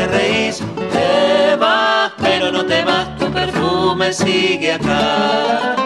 te 0.00 0.06
reís. 0.06 0.62
Te 0.92 1.56
vas, 1.56 2.12
pero 2.18 2.50
no 2.50 2.64
te 2.64 2.82
vas, 2.84 3.18
tu 3.18 3.30
perfume 3.30 4.12
sigue 4.12 4.72
acá. 4.72 5.76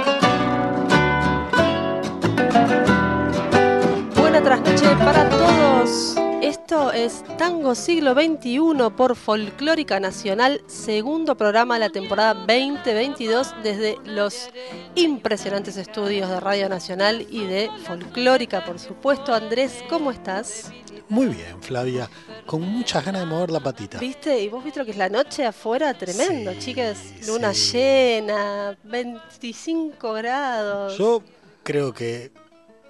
Buena 4.15 4.41
trasnoche 4.41 4.95
para 4.97 5.29
todos. 5.29 6.17
Esto 6.42 6.92
es 6.92 7.25
Tango 7.39 7.75
Siglo 7.75 8.15
XXI 8.15 8.91
por 8.97 9.17
Folclórica 9.17 9.98
Nacional, 9.98 10.62
segundo 10.67 11.37
programa 11.37 11.75
de 11.75 11.81
la 11.81 11.91
temporada 11.91 12.35
2022 12.35 13.55
desde 13.62 13.97
los 14.05 14.51
impresionantes 14.95 15.77
estudios 15.77 16.29
de 16.29 16.39
Radio 16.41 16.69
Nacional 16.69 17.27
y 17.31 17.45
de 17.47 17.70
Folclórica, 17.85 18.65
por 18.65 18.79
supuesto. 18.79 19.35
Andrés, 19.35 19.83
¿cómo 19.89 20.11
estás? 20.11 20.70
Muy 21.08 21.27
bien, 21.27 21.62
Flavia, 21.62 22.08
con 22.47 22.62
muchas 22.62 23.05
ganas 23.05 23.22
de 23.22 23.27
mover 23.27 23.50
la 23.50 23.60
patita. 23.60 23.98
¿Viste? 23.98 24.41
Y 24.41 24.48
vos 24.48 24.64
viste 24.64 24.80
lo 24.80 24.84
que 24.84 24.92
es 24.92 24.97
la 24.97 25.08
noche 25.08 25.44
afuera, 25.44 25.92
tremendo, 25.94 26.55
chicas. 26.58 26.98
Luna 27.27 27.52
llena, 27.52 28.77
25 28.84 30.12
grados. 30.14 30.96
Yo 30.96 31.22
creo 31.62 31.92
que 31.92 32.33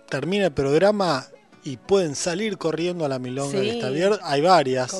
termina 0.08 0.46
el 0.46 0.52
programa 0.52 1.26
y 1.64 1.78
pueden 1.78 2.14
salir 2.14 2.58
corriendo 2.58 3.06
a 3.06 3.08
la 3.08 3.18
milonga 3.18 3.58
que 3.60 3.70
está 3.70 3.86
abierta. 3.86 4.20
Hay 4.22 4.42
varias 4.42 4.92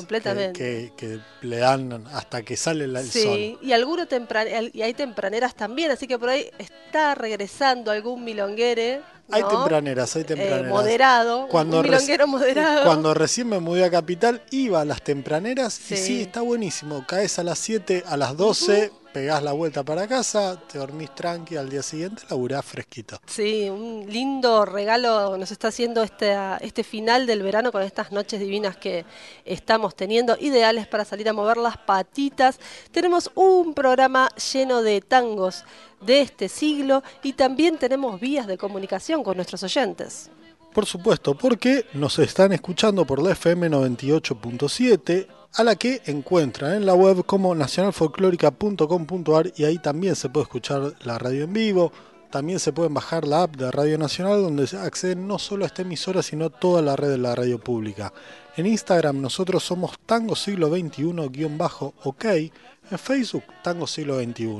Que, 0.53 0.91
que, 0.97 1.19
le 1.41 1.57
dan 1.57 2.05
hasta 2.11 2.41
que 2.41 2.57
sale 2.57 2.85
el 2.85 2.97
sí, 3.05 3.21
sol. 3.21 3.59
Y 3.61 3.71
alguno 3.71 4.07
tempran 4.07 4.47
y 4.73 4.81
hay 4.81 4.93
tempraneras 4.93 5.55
también, 5.55 5.91
así 5.91 6.07
que 6.07 6.17
por 6.17 6.29
ahí 6.29 6.49
está 6.57 7.13
regresando 7.13 7.91
algún 7.91 8.23
milonguere. 8.23 9.01
Hay 9.31 9.43
tempraneras, 9.43 10.15
hay 10.15 10.21
eh, 10.21 10.25
tempraneras. 10.25 10.71
moderado, 10.71 11.47
cuando 11.47 11.79
un 11.79 11.83
milonguero 11.83 12.27
moderado. 12.27 12.85
Cuando 12.85 13.13
recién 13.13 13.49
me 13.49 13.59
mudé 13.59 13.83
a 13.83 13.89
Capital, 13.89 14.43
iba 14.51 14.81
a 14.81 14.85
las 14.85 15.01
tempraneras 15.01 15.79
y 15.91 15.97
sí, 15.97 16.21
está 16.21 16.41
buenísimo. 16.41 17.05
Caes 17.07 17.39
a 17.39 17.43
las 17.43 17.57
7, 17.59 18.03
a 18.05 18.17
las 18.17 18.37
12 18.37 18.91
pegás 19.15 19.41
la 19.41 19.53
vuelta 19.53 19.81
para 19.81 20.09
casa, 20.09 20.61
te 20.67 20.77
dormís 20.77 21.15
tranqui, 21.15 21.55
al 21.55 21.69
día 21.69 21.81
siguiente 21.81 22.23
laburás 22.29 22.65
fresquito. 22.65 23.17
Sí, 23.25 23.69
un 23.69 24.05
lindo 24.09 24.65
regalo 24.65 25.37
nos 25.37 25.51
está 25.51 25.69
haciendo 25.69 26.03
este, 26.03 26.35
este 26.59 26.83
final 26.83 27.25
del 27.25 27.41
verano 27.41 27.71
con 27.71 27.81
estas 27.81 28.11
noches 28.11 28.41
divinas 28.41 28.75
que 28.75 29.05
estamos 29.45 29.95
teniendo, 29.95 30.35
ideales 30.37 30.85
para 30.87 31.05
salir 31.05 31.29
a 31.29 31.33
mover 31.33 31.55
las 31.55 31.77
patitas. 31.77 32.59
Tenemos 32.91 33.31
un 33.35 33.73
programa 33.73 34.27
lleno 34.51 34.81
de 34.81 34.99
tangos 34.99 35.63
de 36.01 36.19
este 36.19 36.49
siglo 36.49 37.01
y 37.23 37.31
también 37.31 37.77
tenemos 37.77 38.19
vías 38.19 38.47
de 38.47 38.57
comunicación 38.57 39.23
con 39.23 39.37
nuestros 39.37 39.63
oyentes. 39.63 40.29
Por 40.75 40.85
supuesto, 40.85 41.35
porque 41.35 41.85
nos 41.93 42.19
están 42.19 42.51
escuchando 42.51 43.05
por 43.05 43.23
la 43.23 43.31
FM 43.31 43.69
98.7 43.69 45.25
a 45.53 45.63
la 45.63 45.77
que 45.77 46.01
encuentran 46.05 46.73
en 46.73 46.85
la 46.85 46.93
web 46.93 47.25
como 47.25 47.55
nacionalfolclórica.com.ar 47.55 49.53
y 49.55 49.63
ahí 49.63 49.77
también 49.77 50.17
se 50.17 50.27
puede 50.27 50.43
escuchar 50.43 50.91
la 51.05 51.17
radio 51.17 51.45
en 51.45 51.53
vivo, 51.53 51.93
también 52.29 52.59
se 52.59 52.73
pueden 52.73 52.93
bajar 52.93 53.25
la 53.25 53.43
app 53.43 53.55
de 53.55 53.71
Radio 53.71 53.97
Nacional 53.97 54.41
donde 54.41 54.67
se 54.67 54.77
acceden 54.77 55.25
no 55.25 55.39
solo 55.39 55.63
a 55.63 55.67
esta 55.67 55.83
emisora 55.83 56.21
sino 56.21 56.43
a 56.43 56.49
toda 56.49 56.81
la 56.81 56.97
red 56.97 57.11
de 57.11 57.19
la 57.19 57.35
radio 57.35 57.57
pública. 57.57 58.11
En 58.57 58.65
Instagram 58.65 59.21
nosotros 59.21 59.63
somos 59.63 59.97
Tango 60.05 60.35
Siglo 60.35 60.67
XXI-OK, 60.67 62.25
en 62.25 62.99
Facebook 62.99 63.45
Tango 63.63 63.87
Siglo 63.87 64.19
XXI. 64.19 64.59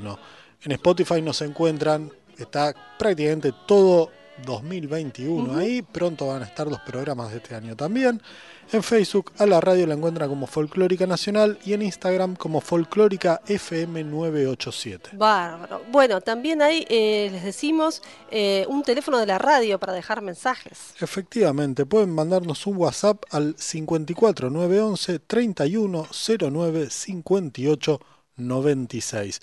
En 0.62 0.72
Spotify 0.72 1.22
nos 1.22 1.42
encuentran, 1.42 2.10
está 2.38 2.74
prácticamente 2.98 3.52
todo 3.68 4.12
2021 4.46 5.58
ahí, 5.58 5.82
pronto 5.82 6.28
van 6.28 6.44
a 6.44 6.46
estar 6.46 6.68
los 6.68 6.80
programas 6.82 7.32
de 7.32 7.38
este 7.38 7.56
año 7.56 7.76
también. 7.76 8.22
En 8.72 8.82
Facebook 8.82 9.32
a 9.38 9.46
la 9.46 9.62
radio 9.62 9.86
la 9.86 9.94
encuentran 9.94 10.28
como 10.28 10.48
Folclórica 10.48 11.06
Nacional 11.06 11.60
y 11.64 11.74
en 11.74 11.84
Instagram 11.84 12.36
como 12.36 12.62
Folclórica 12.62 13.40
FM987. 13.46 15.18
Bárbaro. 15.18 15.84
Bueno, 15.92 16.20
también 16.22 16.64
ahí 16.64 16.86
eh, 16.90 17.30
les 17.32 17.44
decimos 17.44 18.02
eh, 18.32 18.66
un 18.68 18.82
teléfono 18.84 19.20
de 19.20 19.28
la 19.28 19.38
radio 19.38 19.80
para 19.80 19.94
dejar 19.94 20.22
mensajes. 20.24 20.96
Efectivamente, 21.00 21.86
pueden 21.86 22.10
mandarnos 22.10 22.66
un 22.66 22.78
WhatsApp 22.78 23.24
al 23.30 23.56
54911 23.56 25.20
3109 25.20 26.90
58 26.90 28.00
96. 28.38 29.42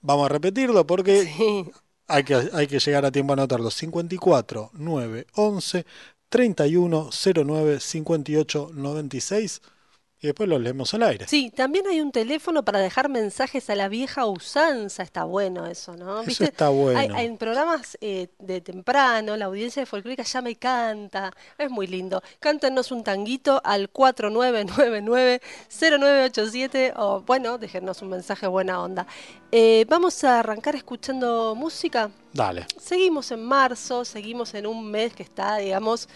vamos 0.00 0.26
a 0.26 0.28
repetirlo 0.28 0.86
porque 0.86 1.70
hay, 2.12 2.24
que, 2.24 2.50
hay 2.52 2.66
que 2.66 2.78
llegar 2.78 3.04
a 3.04 3.10
tiempo 3.10 3.32
a 3.32 3.34
anotarlo. 3.34 3.70
54 3.70 4.70
9 4.74 5.26
11 5.34 5.86
31 6.28 7.10
09 7.34 7.80
58 7.80 8.70
96 8.72 9.62
y 10.22 10.28
después 10.28 10.48
los 10.48 10.60
leemos 10.60 10.94
al 10.94 11.02
aire. 11.02 11.26
Sí, 11.26 11.50
también 11.50 11.84
hay 11.88 12.00
un 12.00 12.12
teléfono 12.12 12.64
para 12.64 12.78
dejar 12.78 13.08
mensajes 13.08 13.68
a 13.70 13.74
la 13.74 13.88
vieja 13.88 14.24
usanza, 14.26 15.02
está 15.02 15.24
bueno 15.24 15.66
eso, 15.66 15.96
¿no? 15.96 16.22
Eso 16.22 16.44
está 16.44 16.68
bueno. 16.68 17.16
Hay, 17.16 17.26
en 17.26 17.36
programas 17.36 17.98
eh, 18.00 18.28
de 18.38 18.60
temprano, 18.60 19.36
la 19.36 19.46
audiencia 19.46 19.82
de 19.82 19.86
folclórica 19.86 20.22
ya 20.22 20.40
me 20.40 20.54
canta, 20.54 21.32
es 21.58 21.68
muy 21.68 21.88
lindo. 21.88 22.22
Cántenos 22.38 22.92
un 22.92 23.02
tanguito 23.02 23.60
al 23.64 23.92
4999-0987 23.92 26.92
o 26.94 27.22
bueno, 27.22 27.58
déjenos 27.58 28.00
un 28.00 28.10
mensaje 28.10 28.46
buena 28.46 28.80
onda. 28.80 29.08
Eh, 29.50 29.86
vamos 29.88 30.22
a 30.22 30.38
arrancar 30.38 30.76
escuchando 30.76 31.56
música. 31.56 32.12
Dale. 32.32 32.68
Seguimos 32.80 33.32
en 33.32 33.42
marzo, 33.42 34.04
seguimos 34.04 34.54
en 34.54 34.68
un 34.68 34.88
mes 34.88 35.14
que 35.14 35.24
está, 35.24 35.56
digamos, 35.56 36.08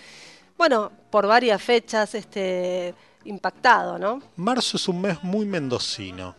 bueno, 0.56 0.92
por 1.10 1.26
varias 1.26 1.60
fechas, 1.60 2.14
este 2.14 2.94
impactado, 3.26 3.98
¿no? 3.98 4.22
Marzo 4.36 4.76
es 4.76 4.88
un 4.88 5.00
mes 5.00 5.22
muy 5.22 5.46
mendocino. 5.46 6.34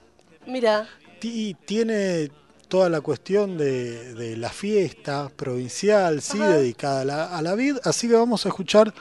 Mira. 0.45 0.87
Y 1.21 1.53
tiene 1.53 2.29
toda 2.67 2.89
la 2.89 3.01
cuestión 3.01 3.57
de, 3.57 4.35
la 4.37 4.49
fiesta 4.49 5.29
provincial, 5.35 6.21
sí, 6.21 6.37
dedicada 6.37 7.01
a 7.01 7.05
la, 7.05 7.37
a 7.37 7.41
la 7.41 7.55
vid. 7.55 7.77
Así 7.83 8.07
que 8.07 8.13
vamos 8.13 8.45
a 8.45 8.49
escuchar 8.49 8.93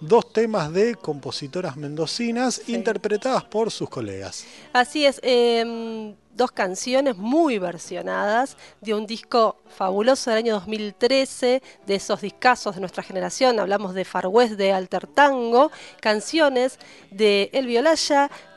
dos 0.00 0.32
temas 0.32 0.72
de 0.72 0.96
compositoras 0.96 1.76
mendocinas 1.76 2.68
interpretadas 2.68 3.44
por 3.44 3.70
sus 3.70 3.88
colegas. 3.88 4.44
Así 4.72 5.06
es. 5.06 5.20
Eh, 5.22 6.14
dos 6.34 6.52
canciones 6.52 7.16
muy 7.16 7.58
versionadas 7.58 8.56
de 8.80 8.94
un 8.94 9.06
disco 9.06 9.56
fabuloso 9.68 10.30
del 10.30 10.38
año 10.38 10.54
2013, 10.54 11.62
de 11.86 11.94
esos 11.94 12.20
discazos 12.20 12.74
de 12.74 12.80
nuestra 12.80 13.02
generación, 13.02 13.58
hablamos 13.60 13.94
de 13.94 14.04
Far 14.04 14.26
West, 14.26 14.54
de 14.54 14.72
Alter 14.72 15.06
Tango, 15.06 15.70
canciones 16.00 16.78
de 17.10 17.50
El 17.52 17.66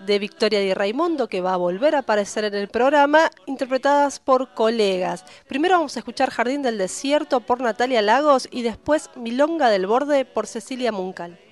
de 0.05 0.19
Victoria 0.19 0.59
Di 0.59 0.73
Raimundo, 0.73 1.27
que 1.27 1.41
va 1.41 1.53
a 1.53 1.57
volver 1.57 1.95
a 1.95 1.99
aparecer 1.99 2.43
en 2.45 2.55
el 2.55 2.67
programa, 2.67 3.31
interpretadas 3.45 4.19
por 4.19 4.53
colegas. 4.53 5.25
Primero 5.47 5.75
vamos 5.75 5.95
a 5.95 5.99
escuchar 5.99 6.29
Jardín 6.29 6.61
del 6.61 6.77
Desierto 6.77 7.39
por 7.41 7.61
Natalia 7.61 8.01
Lagos 8.01 8.47
y 8.51 8.61
después 8.61 9.09
Milonga 9.15 9.69
del 9.69 9.87
Borde 9.87 10.25
por 10.25 10.47
Cecilia 10.47 10.91
Muncal. 10.91 11.44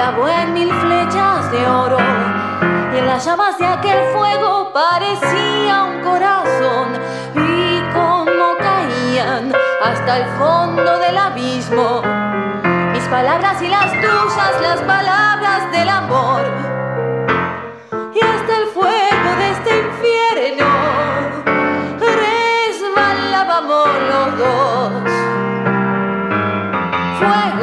Clavó 0.00 0.28
mil 0.54 0.72
flechas 0.72 1.52
de 1.52 1.68
oro 1.68 1.98
y 2.94 2.96
en 2.96 3.06
las 3.06 3.22
llamas 3.22 3.58
de 3.58 3.66
aquel 3.66 4.02
fuego 4.14 4.72
parecía 4.72 5.84
un 5.84 6.00
corazón. 6.00 6.88
Vi 7.34 7.82
cómo 7.92 8.56
caían 8.58 9.52
hasta 9.84 10.20
el 10.20 10.26
fondo 10.38 10.98
del 11.00 11.18
abismo 11.18 12.00
mis 12.94 13.06
palabras 13.08 13.60
y 13.60 13.68
las 13.68 13.92
tuyas, 13.92 14.54
las 14.62 14.80
palabras 14.80 15.70
del 15.70 15.88
amor. 15.90 16.44
Y 18.14 18.20
hasta 18.24 18.52
el 18.56 18.66
fuego 18.68 19.30
de 19.40 19.50
este 19.50 19.70
infierno 19.86 20.70
resbalábamos 22.00 23.88
los 24.10 24.38
dos. 24.38 24.92
Fuego, 27.18 27.59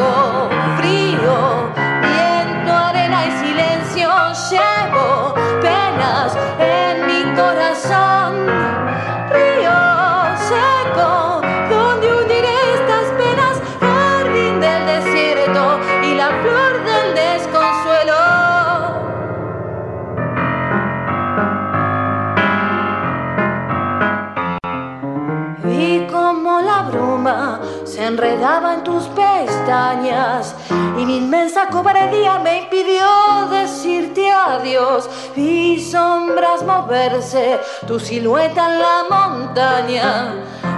inmensa 31.48 31.68
cobardía 31.68 32.40
me 32.40 32.58
impidió 32.64 33.48
decirte 33.50 34.30
adiós. 34.30 35.10
Vi 35.36 35.80
sombras 35.80 36.62
moverse, 36.64 37.60
tu 37.88 38.00
silueta 38.00 38.66
en 38.66 38.80
la 38.80 39.06
montaña. 39.10 40.34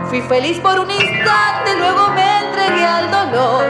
Fui 0.09 0.21
feliz 0.21 0.59
por 0.59 0.79
un 0.79 0.91
instante, 0.91 1.75
luego 1.77 2.09
me 2.09 2.39
entregué 2.45 2.85
al 2.85 3.09
dolor. 3.09 3.65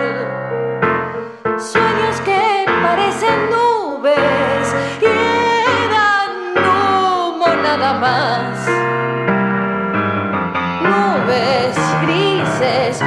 Sueños 1.58 2.20
que 2.26 2.66
parecen 2.84 3.50
nubes 3.50 4.76
y 5.02 5.06
eran 5.06 6.30
humo 6.58 7.48
nada 7.64 7.94
más 7.94 8.68
nubes 10.82 11.78
grises, 12.02 13.02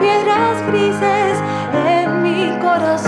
Piedras 0.00 0.56
grises 0.68 1.38
en 1.72 2.22
mi 2.22 2.58
corazón. 2.60 3.07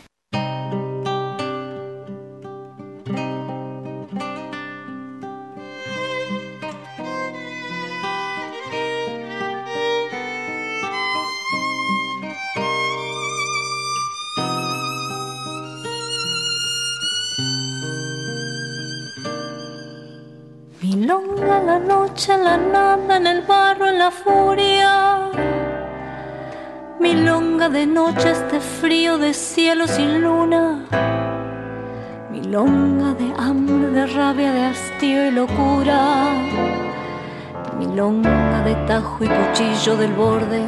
Milonga 38.01 38.63
de 38.63 38.73
tajo 38.87 39.23
y 39.23 39.27
cuchillo 39.27 39.95
del 39.95 40.11
borde 40.13 40.63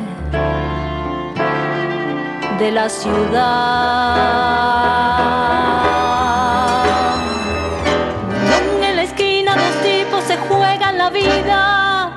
de 2.60 2.72
la 2.72 2.88
ciudad. 2.88 3.40
Milonga 8.40 8.88
en 8.88 8.96
la 8.98 9.02
esquina, 9.02 9.56
dos 9.56 9.82
tipos 9.82 10.24
se 10.26 10.38
juegan 10.48 11.00
la 11.00 11.10
vida. 11.10 12.12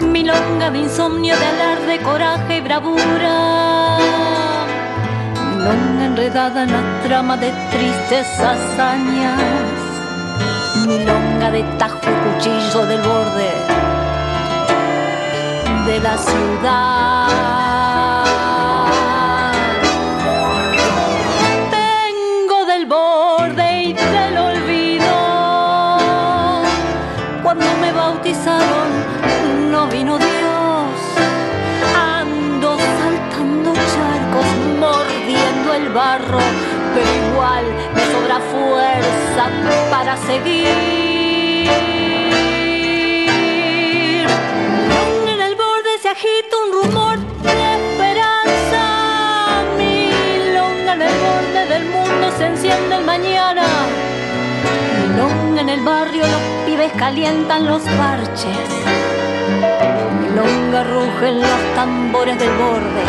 Milonga 0.00 0.70
de 0.70 0.78
insomnio, 0.78 1.36
de 1.36 1.44
alarde, 1.44 1.98
coraje 2.02 2.56
y 2.56 2.60
bravura. 2.62 3.98
Milonga 5.50 6.04
enredada 6.06 6.62
en 6.62 6.72
la 6.72 7.02
trama 7.02 7.36
de 7.36 7.52
tristes 7.70 8.40
hazañas. 8.40 9.42
Milonga 10.86 11.35
de 11.50 11.62
tajo 11.78 11.98
y 12.02 12.34
cuchillo 12.34 12.86
del 12.86 13.00
borde 13.02 13.52
de 15.86 16.00
la 16.00 16.18
ciudad. 16.18 17.28
Tengo 21.70 22.64
del 22.64 22.86
borde 22.86 23.82
y 23.84 23.92
del 23.92 24.38
olvido. 24.38 25.04
Cuando 27.44 27.66
me 27.80 27.92
bautizaron 27.92 28.88
no 29.70 29.86
vino 29.86 30.18
Dios. 30.18 30.96
Ando 31.94 32.76
saltando 32.76 33.72
charcos, 33.72 34.46
mordiendo 34.80 35.74
el 35.74 35.88
barro, 35.90 36.40
pero 36.92 37.10
igual 37.30 37.64
me 37.94 38.04
sobra 38.12 38.40
fuerza 38.40 39.50
para 39.90 40.16
seguir. 40.16 41.05
Mañana. 53.04 53.66
Milonga 55.00 55.60
en 55.60 55.68
el 55.68 55.80
barrio 55.80 56.22
los 56.26 56.40
pibes 56.66 56.92
calientan 56.92 57.66
los 57.66 57.82
parches. 57.82 58.68
Milonga 60.20 60.84
rugen 60.84 61.40
los 61.40 61.74
tambores 61.74 62.38
del 62.38 62.50
borde 62.50 63.04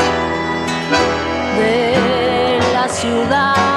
de 1.60 2.60
la 2.74 2.88
ciudad. 2.88 3.77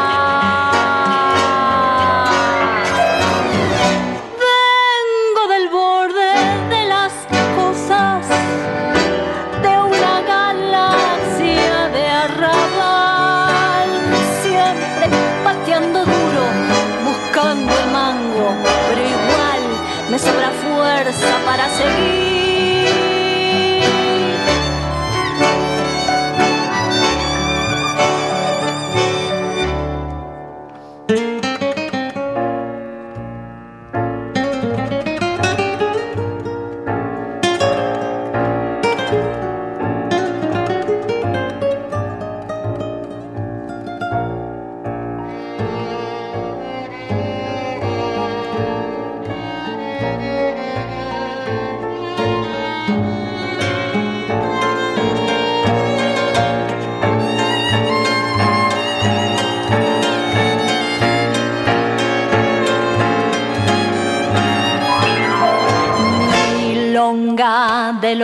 Para 21.50 21.68
seguir. 21.68 22.09
De 68.10 68.16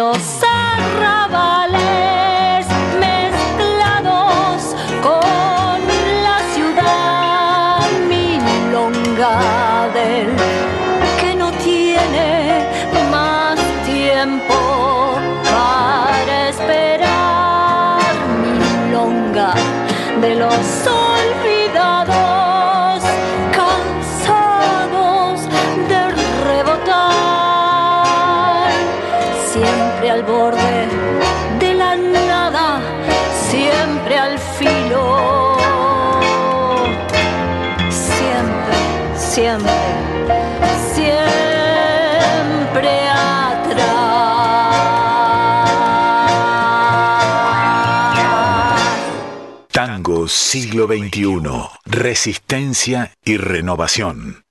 siglo 50.63 50.87
XXI. 50.87 51.43
Resistencia 51.85 53.13
y 53.23 53.37
renovación. 53.37 54.46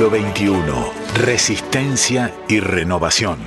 Siglo 0.00 0.08
XXI. 0.08 1.20
Resistencia 1.20 2.32
y 2.48 2.60
renovación. 2.60 3.38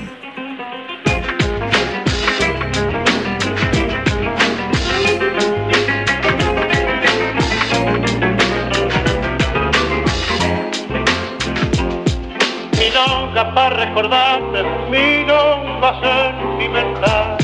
Milonga 12.77 13.55
para 13.55 13.69
recordarte, 13.85 14.63
milonga 14.91 15.91
sentimental. 16.01 17.37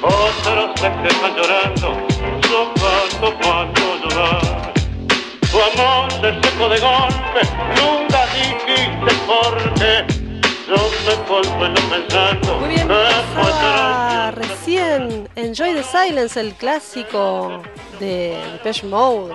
Otros 0.00 0.80
se 0.80 0.88
quedan 0.88 1.36
llorando, 1.36 2.06
sopando 2.48 3.38
cuando 3.38 4.08
llorar. 4.08 4.72
Tu 5.50 5.58
amor 5.58 6.12
se 6.12 6.45
de 6.58 6.80
golpe, 6.80 7.40
nunca 7.76 8.24
dijiste 8.34 9.14
por 9.26 9.74
qué. 9.74 10.06
Yo 10.66 10.74
me 11.60 11.68
pensando 11.90 12.58
Muy 12.58 12.70
bien, 12.70 12.88
pasaba 12.88 14.30
recién 14.32 15.28
Enjoy 15.36 15.74
the 15.74 15.82
Silence, 15.84 16.40
el 16.40 16.54
clásico 16.54 17.62
de 18.00 18.36
Depeche 18.54 18.86
Mode. 18.86 19.34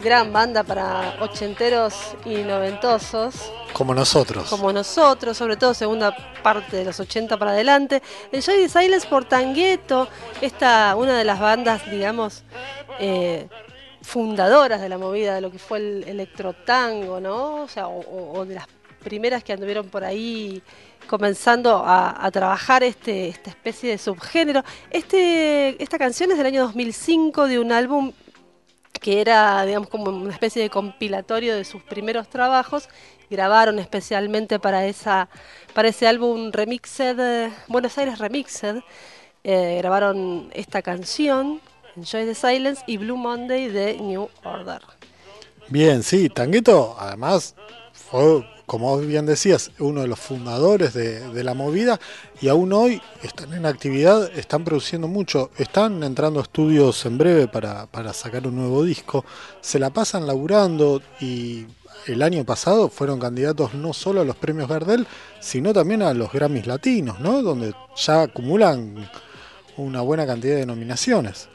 Gran 0.00 0.32
banda 0.32 0.64
para 0.64 1.16
ochenteros 1.20 1.94
y 2.24 2.36
noventosos, 2.38 3.52
Como 3.72 3.94
nosotros. 3.94 4.48
como 4.48 4.72
nosotros, 4.72 5.36
sobre 5.36 5.56
todo 5.56 5.74
segunda 5.74 6.16
parte 6.42 6.78
de 6.78 6.84
los 6.86 6.98
80 6.98 7.36
para 7.36 7.50
adelante. 7.50 8.02
Enjoy 8.32 8.56
the 8.56 8.68
Silence 8.68 9.06
por 9.06 9.26
Tangueto, 9.26 10.08
esta, 10.40 10.96
una 10.96 11.18
de 11.18 11.24
las 11.24 11.38
bandas, 11.40 11.88
digamos, 11.90 12.42
eh, 13.00 13.48
fundadoras 14.08 14.80
de 14.80 14.88
la 14.88 14.96
movida 14.96 15.34
de 15.34 15.42
lo 15.42 15.50
que 15.50 15.58
fue 15.58 15.78
el 15.78 16.04
electrotango, 16.08 17.20
¿no? 17.20 17.62
O 17.64 17.68
sea, 17.68 17.88
o, 17.88 18.44
de 18.46 18.54
las 18.54 18.66
primeras 19.04 19.44
que 19.44 19.52
anduvieron 19.52 19.88
por 19.90 20.02
ahí 20.02 20.62
comenzando 21.06 21.76
a, 21.84 22.24
a 22.24 22.30
trabajar 22.30 22.82
este, 22.82 23.28
esta 23.28 23.50
especie 23.50 23.90
de 23.90 23.98
subgénero. 23.98 24.64
Este, 24.90 25.80
esta 25.82 25.98
canción 25.98 26.30
es 26.30 26.38
del 26.38 26.46
año 26.46 26.62
2005 26.62 27.48
de 27.48 27.58
un 27.58 27.70
álbum 27.70 28.12
que 29.00 29.20
era, 29.20 29.64
digamos, 29.66 29.88
como 29.90 30.10
una 30.10 30.32
especie 30.32 30.62
de 30.62 30.70
compilatorio 30.70 31.54
de 31.54 31.64
sus 31.64 31.82
primeros 31.82 32.28
trabajos. 32.28 32.88
Grabaron 33.30 33.78
especialmente 33.78 34.58
para, 34.58 34.86
esa, 34.86 35.28
para 35.74 35.88
ese 35.88 36.06
álbum 36.08 36.50
Remixed, 36.50 37.18
eh, 37.20 37.52
Buenos 37.68 37.96
Aires 37.98 38.18
Remixed. 38.18 38.78
eh, 39.44 39.76
grabaron 39.78 40.50
esta 40.54 40.82
canción, 40.82 41.60
Enjoy 41.98 42.26
the 42.26 42.34
Silence, 42.34 42.80
y 42.86 42.96
Blue 42.96 43.16
Monday 43.16 43.66
de 43.68 43.98
New 43.98 44.28
Order. 44.44 44.80
Bien, 45.68 46.04
sí, 46.04 46.28
Tangueto 46.28 46.94
además 46.96 47.56
fue, 47.92 48.48
como 48.66 48.98
bien 48.98 49.26
decías, 49.26 49.72
uno 49.80 50.02
de 50.02 50.06
los 50.06 50.20
fundadores 50.20 50.94
de, 50.94 51.28
de 51.28 51.42
la 51.42 51.54
movida 51.54 51.98
y 52.40 52.46
aún 52.46 52.72
hoy 52.72 53.02
están 53.24 53.52
en 53.52 53.66
actividad, 53.66 54.30
están 54.38 54.62
produciendo 54.62 55.08
mucho, 55.08 55.50
están 55.58 56.04
entrando 56.04 56.38
a 56.38 56.44
estudios 56.44 57.04
en 57.04 57.18
breve 57.18 57.48
para, 57.48 57.86
para 57.86 58.12
sacar 58.12 58.46
un 58.46 58.54
nuevo 58.54 58.84
disco, 58.84 59.24
se 59.60 59.80
la 59.80 59.90
pasan 59.90 60.24
laburando 60.24 61.02
y 61.20 61.66
el 62.06 62.22
año 62.22 62.44
pasado 62.44 62.90
fueron 62.90 63.18
candidatos 63.18 63.74
no 63.74 63.92
solo 63.92 64.20
a 64.20 64.24
los 64.24 64.36
premios 64.36 64.68
Gardel, 64.68 65.04
sino 65.40 65.72
también 65.72 66.02
a 66.02 66.14
los 66.14 66.30
Grammys 66.30 66.68
Latinos, 66.68 67.18
¿no? 67.18 67.42
Donde 67.42 67.74
ya 67.96 68.22
acumulan 68.22 69.10
una 69.76 70.00
buena 70.00 70.26
cantidad 70.26 70.54
de 70.54 70.64
nominaciones. 70.64 71.48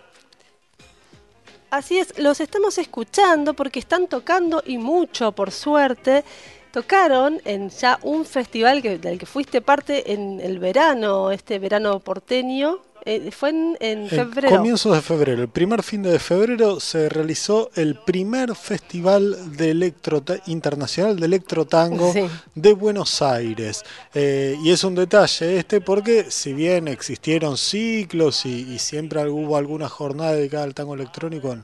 Así 1.73 1.97
es, 1.97 2.19
los 2.19 2.39
estamos 2.39 2.77
escuchando 2.77 3.55
porque 3.55 3.79
están 3.79 4.05
tocando 4.05 4.61
y 4.63 4.77
mucho, 4.77 5.31
por 5.31 5.49
suerte. 5.49 6.23
Tocaron 6.71 7.41
en 7.45 7.71
ya 7.71 7.97
un 8.03 8.25
festival 8.25 8.83
que, 8.83 8.99
del 8.99 9.17
que 9.17 9.25
fuiste 9.25 9.59
parte 9.59 10.13
en 10.13 10.39
el 10.39 10.59
verano, 10.59 11.31
este 11.31 11.57
verano 11.57 11.99
porteño. 11.99 12.77
Eh, 13.05 13.31
fue 13.31 13.49
en, 13.79 14.07
febrero. 14.09 14.49
comienzos 14.57 14.95
de 14.95 15.01
febrero, 15.01 15.41
el 15.43 15.49
primer 15.49 15.83
fin 15.83 16.01
de 16.03 16.17
febrero 16.19 16.79
se 16.79 17.09
realizó 17.09 17.69
el 17.75 17.95
primer 17.95 18.55
festival 18.55 19.55
de 19.57 19.71
electro 19.71 20.23
internacional 20.47 21.19
de 21.19 21.25
electrotango 21.25 22.11
Sí. 22.13 22.25
de 22.55 22.73
Buenos 22.73 23.21
Aires. 23.21 23.83
Eh, 24.13 24.57
y 24.63 24.71
es 24.71 24.83
un 24.83 24.95
detalle 24.95 25.57
este 25.57 25.81
porque 25.81 26.27
si 26.29 26.53
bien 26.53 26.87
existieron 26.87 27.57
ciclos 27.57 28.45
y, 28.45 28.73
y 28.73 28.79
siempre 28.79 29.27
hubo 29.29 29.57
alguna 29.57 29.89
jornada 29.89 30.33
dedicada 30.33 30.63
al 30.63 30.73
tango 30.73 30.93
electrónico 30.93 31.51
en, 31.53 31.63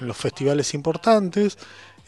en 0.00 0.06
los 0.06 0.16
festivales 0.16 0.74
importantes, 0.74 1.58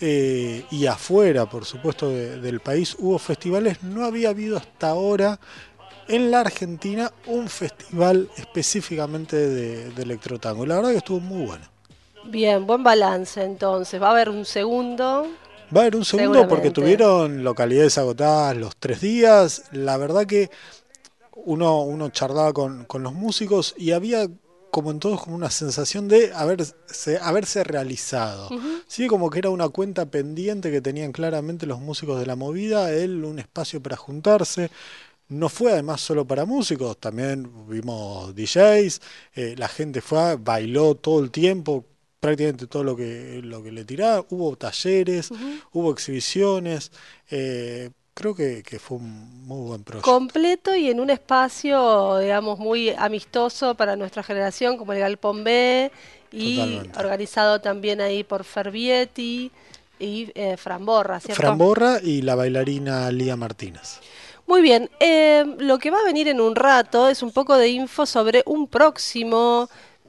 eh, 0.02 0.64
y 0.70 0.86
afuera, 0.86 1.44
por 1.44 1.66
supuesto, 1.66 2.08
de- 2.08 2.40
del 2.40 2.60
país 2.60 2.96
hubo 2.98 3.18
festivales, 3.18 3.82
no 3.82 4.06
había 4.06 4.30
habido 4.30 4.56
hasta 4.56 4.88
ahora 4.88 5.38
en 6.10 6.30
la 6.30 6.40
Argentina 6.40 7.12
un 7.26 7.48
festival 7.48 8.28
específicamente 8.36 9.36
de, 9.36 9.90
de 9.90 10.02
electrotango. 10.02 10.66
La 10.66 10.76
verdad 10.76 10.90
que 10.90 10.98
estuvo 10.98 11.20
muy 11.20 11.46
bueno. 11.46 11.64
Bien, 12.24 12.66
buen 12.66 12.82
balance 12.82 13.42
entonces. 13.42 14.00
Va 14.00 14.08
a 14.08 14.10
haber 14.10 14.28
un 14.28 14.44
segundo. 14.44 15.26
Va 15.74 15.80
a 15.80 15.82
haber 15.82 15.96
un 15.96 16.04
segundo 16.04 16.46
porque 16.48 16.70
tuvieron 16.70 17.44
localidades 17.44 17.96
agotadas 17.96 18.56
los 18.56 18.76
tres 18.76 19.00
días. 19.00 19.64
La 19.72 19.96
verdad 19.96 20.26
que 20.26 20.50
uno, 21.32 21.82
uno 21.82 22.10
charlaba 22.10 22.52
con, 22.52 22.84
con 22.84 23.02
los 23.02 23.14
músicos 23.14 23.74
y 23.78 23.92
había 23.92 24.28
como 24.70 24.90
en 24.90 25.00
todos 25.00 25.22
como 25.22 25.36
una 25.36 25.50
sensación 25.50 26.08
de 26.08 26.32
haberse, 26.32 27.18
haberse 27.20 27.64
realizado. 27.64 28.48
Sí, 28.86 29.06
como 29.08 29.30
que 29.30 29.40
era 29.40 29.50
una 29.50 29.68
cuenta 29.68 30.06
pendiente 30.06 30.70
que 30.70 30.80
tenían 30.80 31.12
claramente 31.12 31.66
los 31.66 31.80
músicos 31.80 32.20
de 32.20 32.26
la 32.26 32.36
movida, 32.36 32.92
él 32.92 33.24
un 33.24 33.38
espacio 33.38 33.82
para 33.82 33.96
juntarse. 33.96 34.70
No 35.30 35.48
fue 35.48 35.72
además 35.72 36.00
solo 36.00 36.26
para 36.26 36.44
músicos, 36.44 36.98
también 36.98 37.50
vimos 37.68 38.34
DJs, 38.34 39.00
eh, 39.34 39.54
la 39.56 39.68
gente 39.68 40.00
fue, 40.00 40.36
bailó 40.36 40.96
todo 40.96 41.22
el 41.22 41.30
tiempo, 41.30 41.86
prácticamente 42.18 42.66
todo 42.66 42.84
lo 42.84 42.96
que, 42.96 43.40
lo 43.42 43.62
que 43.62 43.72
le 43.72 43.84
tiraba, 43.84 44.26
hubo 44.30 44.56
talleres, 44.56 45.30
hubo 45.72 45.92
exhibiciones, 45.92 46.92
eh, 47.30 47.90
creo 48.12 48.34
que, 48.34 48.62
que 48.62 48.78
fue 48.78 48.98
un 48.98 49.46
muy 49.46 49.68
buen 49.68 49.84
proyecto. 49.84 50.10
completo 50.10 50.74
y 50.74 50.90
en 50.90 51.00
un 51.00 51.10
espacio, 51.10 52.18
digamos, 52.18 52.58
muy 52.58 52.90
amistoso 52.90 53.74
para 53.74 53.96
nuestra 53.96 54.22
generación, 54.22 54.76
como 54.76 54.92
el 54.92 54.98
Galpón 54.98 55.44
B, 55.44 55.90
y 56.32 56.56
Totalmente. 56.56 56.98
organizado 56.98 57.60
también 57.60 58.00
ahí 58.00 58.22
por 58.24 58.44
Fervietti 58.44 59.50
y 59.98 60.30
eh, 60.34 60.56
Framborra, 60.56 61.20
¿cierto? 61.20 61.40
Framborra 61.42 62.00
y 62.02 62.22
la 62.22 62.34
bailarina 62.34 63.10
Lía 63.10 63.36
Martínez. 63.36 63.98
Muy 64.50 64.62
bien, 64.62 64.90
eh, 64.98 65.44
lo 65.58 65.78
que 65.78 65.92
va 65.92 66.00
a 66.00 66.04
venir 66.04 66.26
en 66.26 66.40
un 66.40 66.56
rato 66.56 67.08
es 67.08 67.22
un 67.22 67.30
poco 67.30 67.56
de 67.56 67.68
info 67.68 68.04
sobre 68.04 68.42
un 68.46 68.66
próximo 68.66 69.68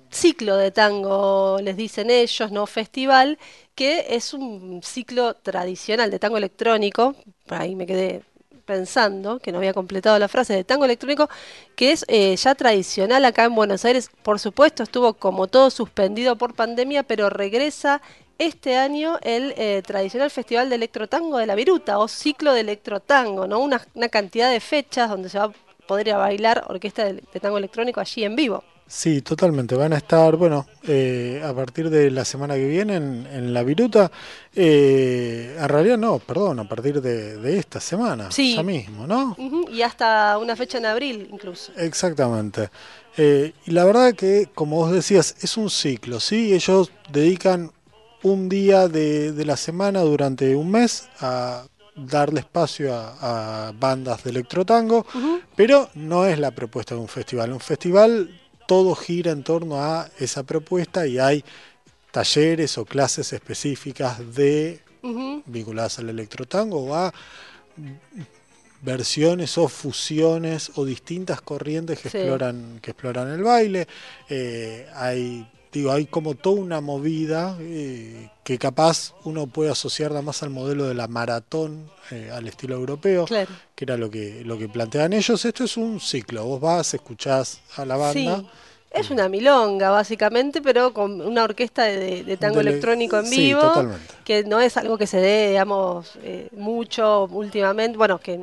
ciclo 0.10 0.58
de 0.58 0.72
tango, 0.72 1.60
les 1.62 1.78
dicen 1.78 2.10
ellos, 2.10 2.52
no 2.52 2.66
festival, 2.66 3.38
que 3.76 4.08
es 4.10 4.34
un 4.34 4.82
ciclo 4.82 5.36
tradicional 5.36 6.10
de 6.10 6.18
tango 6.18 6.38
electrónico, 6.38 7.14
por 7.46 7.62
ahí 7.62 7.76
me 7.76 7.86
quedé 7.86 8.24
pensando 8.66 9.38
que 9.38 9.52
no 9.52 9.60
había 9.60 9.76
completado 9.76 10.18
la 10.18 10.28
frase 10.28 10.56
de 10.56 10.64
tango 10.64 10.86
electrónico, 10.86 11.30
que 11.76 11.92
es 11.92 12.04
eh, 12.08 12.36
ya 12.36 12.56
tradicional 12.56 13.24
acá 13.26 13.44
en 13.44 13.54
Buenos 13.54 13.86
Aires, 13.86 14.10
por 14.24 14.40
supuesto 14.40 14.82
estuvo 14.82 15.14
como 15.14 15.46
todo 15.50 15.70
suspendido 15.70 16.36
por 16.36 16.56
pandemia, 16.56 17.04
pero 17.04 17.30
regresa 17.30 18.02
este 18.46 18.76
año 18.78 19.18
el 19.22 19.54
eh, 19.58 19.82
tradicional 19.86 20.30
Festival 20.32 20.70
de 20.70 20.76
Electrotango 20.76 21.38
de 21.38 21.46
la 21.46 21.56
Viruta 21.56 22.00
o 22.00 22.08
ciclo 22.08 22.54
de 22.54 22.62
electrotango, 22.62 23.48
¿no? 23.48 23.60
Una, 23.60 23.82
una 23.94 24.10
cantidad 24.10 24.52
de 24.52 24.60
fechas 24.60 25.10
donde 25.10 25.30
se 25.30 25.38
va 25.40 25.46
a 25.46 25.52
poder 25.88 26.08
ir 26.08 26.14
a 26.14 26.18
bailar 26.18 26.64
orquesta 26.68 27.06
de, 27.06 27.14
de 27.34 27.40
tango 27.40 27.58
electrónico 27.58 28.00
allí 28.00 28.24
en 28.24 28.36
vivo. 28.36 28.64
Sí, 28.88 29.22
totalmente. 29.22 29.74
Van 29.76 29.94
a 29.94 29.98
estar, 29.98 30.36
bueno, 30.36 30.66
eh, 30.86 31.42
a 31.46 31.54
partir 31.54 31.90
de 31.90 32.12
la 32.12 32.26
semana 32.26 32.56
que 32.56 32.68
viene 32.68 32.96
en, 32.98 33.26
en 33.32 33.54
La 33.54 33.64
Viruta. 33.64 34.12
eh, 34.54 35.56
en 35.58 35.70
realidad 35.70 35.98
no, 35.98 36.20
perdón, 36.20 36.60
a 36.60 36.68
partir 36.68 37.02
de, 37.02 37.38
de 37.38 37.58
esta 37.58 37.80
semana, 37.80 38.30
Sí. 38.32 38.56
ya 38.56 38.64
mismo, 38.64 39.08
¿no? 39.08 39.36
Y 39.72 39.82
hasta 39.82 40.38
una 40.40 40.56
fecha 40.58 40.78
en 40.78 40.86
abril 40.88 41.30
incluso. 41.32 41.72
Exactamente. 41.78 42.70
Eh, 43.18 43.54
y 43.66 43.72
la 43.72 43.86
verdad 43.86 44.14
que, 44.14 44.50
como 44.54 44.76
vos 44.78 44.92
decías, 44.92 45.36
es 45.42 45.56
un 45.56 45.70
ciclo, 45.70 46.20
¿sí? 46.20 46.54
Ellos 46.54 46.92
dedican 47.12 47.72
un 48.24 48.50
día 48.50 48.88
de, 48.88 49.32
de 49.32 49.46
la 49.46 49.58
semana 49.58 50.02
durante 50.02 50.56
un 50.56 50.70
mes 50.72 51.08
a 51.20 51.66
darle 51.96 52.40
espacio 52.42 52.94
a, 52.96 53.68
a 53.68 53.72
bandas 53.74 54.24
de 54.24 54.30
electrotango, 54.30 55.06
pero 55.56 55.90
no 55.96 56.26
es 56.26 56.40
la 56.40 56.52
propuesta 56.52 56.96
de 56.96 57.02
un 57.02 57.08
festival. 57.08 57.52
Un 57.52 57.60
festival 57.60 58.40
todo 58.68 58.96
gira 58.96 59.32
en 59.32 59.44
torno 59.44 59.82
a 59.84 60.10
esa 60.20 60.44
propuesta 60.44 61.06
y 61.06 61.20
hay 61.20 61.44
talleres 62.12 62.78
o 62.78 62.86
clases 62.86 63.34
específicas 63.34 64.20
de 64.36 64.80
vinculadas 65.46 66.00
al 66.00 66.10
electrotango 66.10 66.78
o 66.86 66.96
a 66.96 67.14
versiones 68.82 69.58
o 69.58 69.68
fusiones 69.68 70.72
o 70.76 70.86
distintas 70.86 71.42
corrientes 71.42 72.00
que 72.00 72.10
Sí. 72.10 72.18
exploran 72.18 72.80
que 72.82 72.92
exploran 72.92 73.30
el 73.30 73.44
baile 73.44 73.88
Eh, 74.30 74.88
hay 74.96 75.48
digo, 75.72 75.92
hay 75.92 76.06
como 76.06 76.36
toda 76.36 76.60
una 76.62 76.82
movida 76.82 77.56
eh, 77.60 78.30
que 78.44 78.58
capaz 78.58 79.14
uno 79.24 79.48
puede 79.48 79.72
asociar 79.72 80.12
nada 80.12 80.22
más 80.22 80.44
al 80.44 80.50
modelo 80.50 80.86
de 80.88 80.94
la 80.94 81.08
maratón 81.08 81.90
eh, 82.12 82.30
al 82.34 82.48
estilo 82.48 82.76
europeo, 82.76 83.26
Claro. 83.26 83.50
que 83.76 83.86
era 83.86 83.98
lo 83.98 84.10
que, 84.10 84.44
lo 84.44 84.58
que 84.58 84.68
plantean 84.68 85.14
ellos. 85.14 85.46
Esto 85.46 85.64
es 85.64 85.78
un 85.78 86.00
ciclo, 86.00 86.44
vos 86.46 86.60
vas, 86.60 86.94
escuchás 86.94 87.62
a 87.78 87.86
la 87.86 87.96
banda. 87.98 88.38
Sí. 88.40 88.48
Es 88.94 89.10
una 89.10 89.30
milonga, 89.30 89.90
básicamente, 89.90 90.62
pero 90.62 90.94
con 90.94 91.22
una 91.22 91.46
orquesta 91.46 91.84
de, 91.84 91.98
de- 91.98 92.24
de 92.26 92.36
tango 92.36 92.58
Dele- 92.60 92.72
electrónico 92.72 93.18
en 93.20 93.26
sí, 93.26 93.38
vivo, 93.38 93.62
totalmente. 93.62 94.14
que 94.26 94.44
no 94.44 94.60
es 94.60 94.76
algo 94.76 94.98
que 94.98 95.08
se 95.08 95.22
dé, 95.22 95.48
digamos, 95.52 96.12
eh, 96.24 96.50
mucho 96.58 97.24
últimamente, 97.32 97.98
bueno, 97.98 98.20
que, 98.20 98.42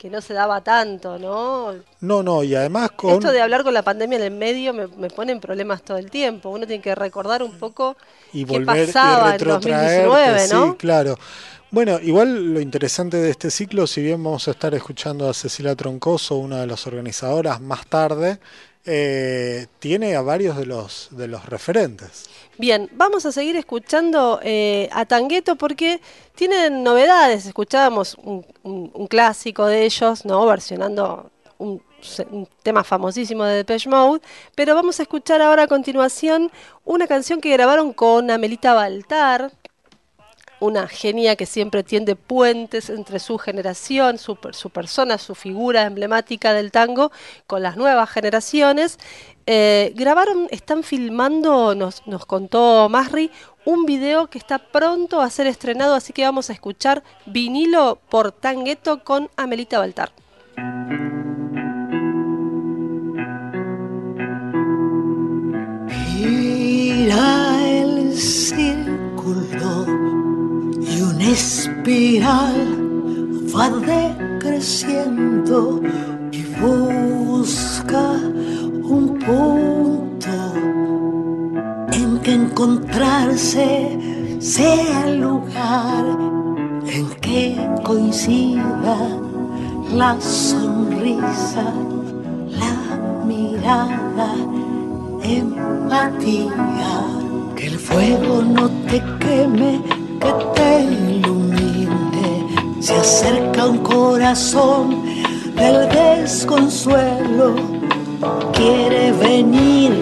que 0.00 0.08
no 0.08 0.22
se 0.22 0.32
daba 0.32 0.62
tanto, 0.62 1.18
¿no? 1.18 1.74
No, 2.00 2.22
no, 2.22 2.42
y 2.42 2.54
además 2.54 2.92
con... 2.92 3.10
Esto 3.10 3.32
de 3.32 3.42
hablar 3.42 3.64
con 3.64 3.74
la 3.74 3.82
pandemia 3.82 4.16
en 4.16 4.24
el 4.24 4.30
medio 4.30 4.72
me, 4.72 4.86
me 4.86 5.10
pone 5.10 5.32
en 5.32 5.40
problemas 5.40 5.82
todo 5.82 5.98
el 5.98 6.10
tiempo. 6.10 6.48
Uno 6.48 6.66
tiene 6.66 6.82
que 6.82 6.94
recordar 6.94 7.42
un 7.42 7.52
poco 7.58 7.98
y 8.32 8.46
qué 8.46 8.52
volver 8.52 8.86
pasaba 8.86 9.28
y 9.28 9.32
en 9.32 9.38
retrotraerte, 9.40 10.06
2019, 10.06 10.48
¿no? 10.54 10.72
sí, 10.72 10.78
claro. 10.78 11.18
Bueno, 11.70 12.00
igual 12.00 12.54
lo 12.54 12.60
interesante 12.62 13.18
de 13.18 13.28
este 13.28 13.50
ciclo, 13.50 13.86
si 13.86 14.00
bien 14.00 14.24
vamos 14.24 14.48
a 14.48 14.52
estar 14.52 14.74
escuchando 14.74 15.28
a 15.28 15.34
Cecilia 15.34 15.76
Troncoso, 15.76 16.36
una 16.36 16.62
de 16.62 16.66
las 16.66 16.86
organizadoras, 16.86 17.60
más 17.60 17.86
tarde, 17.86 18.40
eh, 18.84 19.66
tiene 19.78 20.16
a 20.16 20.22
varios 20.22 20.56
de 20.56 20.66
los 20.66 21.08
de 21.10 21.28
los 21.28 21.46
referentes. 21.46 22.28
Bien, 22.58 22.90
vamos 22.92 23.24
a 23.26 23.32
seguir 23.32 23.56
escuchando 23.56 24.40
eh, 24.42 24.88
a 24.92 25.06
Tangueto 25.06 25.56
porque 25.56 26.00
tienen 26.34 26.82
novedades. 26.82 27.46
Escuchábamos 27.46 28.16
un, 28.22 28.44
clásico 29.08 29.66
de 29.66 29.84
ellos, 29.84 30.24
¿no? 30.24 30.44
Versionando 30.46 31.30
un, 31.58 31.82
un 32.30 32.48
tema 32.62 32.84
famosísimo 32.84 33.44
de 33.44 33.56
Depeche 33.56 33.88
Mode. 33.88 34.20
Pero 34.54 34.74
vamos 34.74 35.00
a 35.00 35.04
escuchar 35.04 35.40
ahora 35.40 35.62
a 35.62 35.68
continuación 35.68 36.50
una 36.84 37.06
canción 37.06 37.40
que 37.40 37.50
grabaron 37.50 37.92
con 37.92 38.30
Amelita 38.30 38.74
Baltar, 38.74 39.52
una 40.60 40.86
genia 40.86 41.36
que 41.36 41.46
siempre 41.46 41.82
tiende 41.82 42.16
puentes 42.16 42.90
entre 42.90 43.18
su 43.18 43.38
generación, 43.38 44.18
su, 44.18 44.36
per- 44.36 44.54
su 44.54 44.70
persona, 44.70 45.18
su 45.18 45.34
figura 45.34 45.82
emblemática 45.82 46.52
del 46.52 46.70
tango 46.70 47.10
con 47.46 47.62
las 47.62 47.76
nuevas 47.76 48.08
generaciones. 48.10 48.98
Eh, 49.46 49.92
grabaron, 49.96 50.46
están 50.50 50.82
filmando, 50.82 51.74
nos, 51.74 52.06
nos 52.06 52.26
contó 52.26 52.88
Masri, 52.88 53.30
un 53.64 53.84
video 53.84 54.28
que 54.28 54.38
está 54.38 54.58
pronto 54.58 55.20
a 55.20 55.30
ser 55.30 55.46
estrenado, 55.46 55.94
así 55.94 56.12
que 56.12 56.22
vamos 56.22 56.50
a 56.50 56.52
escuchar 56.52 57.02
vinilo 57.26 57.98
por 58.08 58.30
Tangueto 58.32 59.02
con 59.02 59.28
Amelita 59.36 59.78
Baltar. 59.78 60.12
Espiral 71.32 72.56
va 73.54 73.70
decreciendo 73.70 75.80
y 76.32 76.42
busca 76.60 78.12
un 78.82 79.16
punto 79.18 80.30
en 81.92 82.18
que 82.20 82.32
encontrarse 82.32 83.98
sea 84.40 85.06
el 85.06 85.20
lugar 85.20 86.04
en 86.86 87.08
que 87.20 87.56
coincida 87.84 88.96
la 89.94 90.20
sonrisa, 90.20 91.72
la 92.48 92.96
mirada, 93.26 94.34
empatía, 95.22 96.50
que 97.54 97.66
el 97.66 97.78
fuego 97.78 98.42
no 98.42 98.68
te 98.88 99.00
queme, 99.20 99.80
que 100.20 100.32
te 100.54 100.82
ilumine, 100.82 102.46
se 102.80 102.94
acerca 102.94 103.66
un 103.66 103.78
corazón 103.78 105.04
del 105.56 105.88
desconsuelo, 105.88 107.54
quiere 108.52 109.12
venir, 109.12 109.92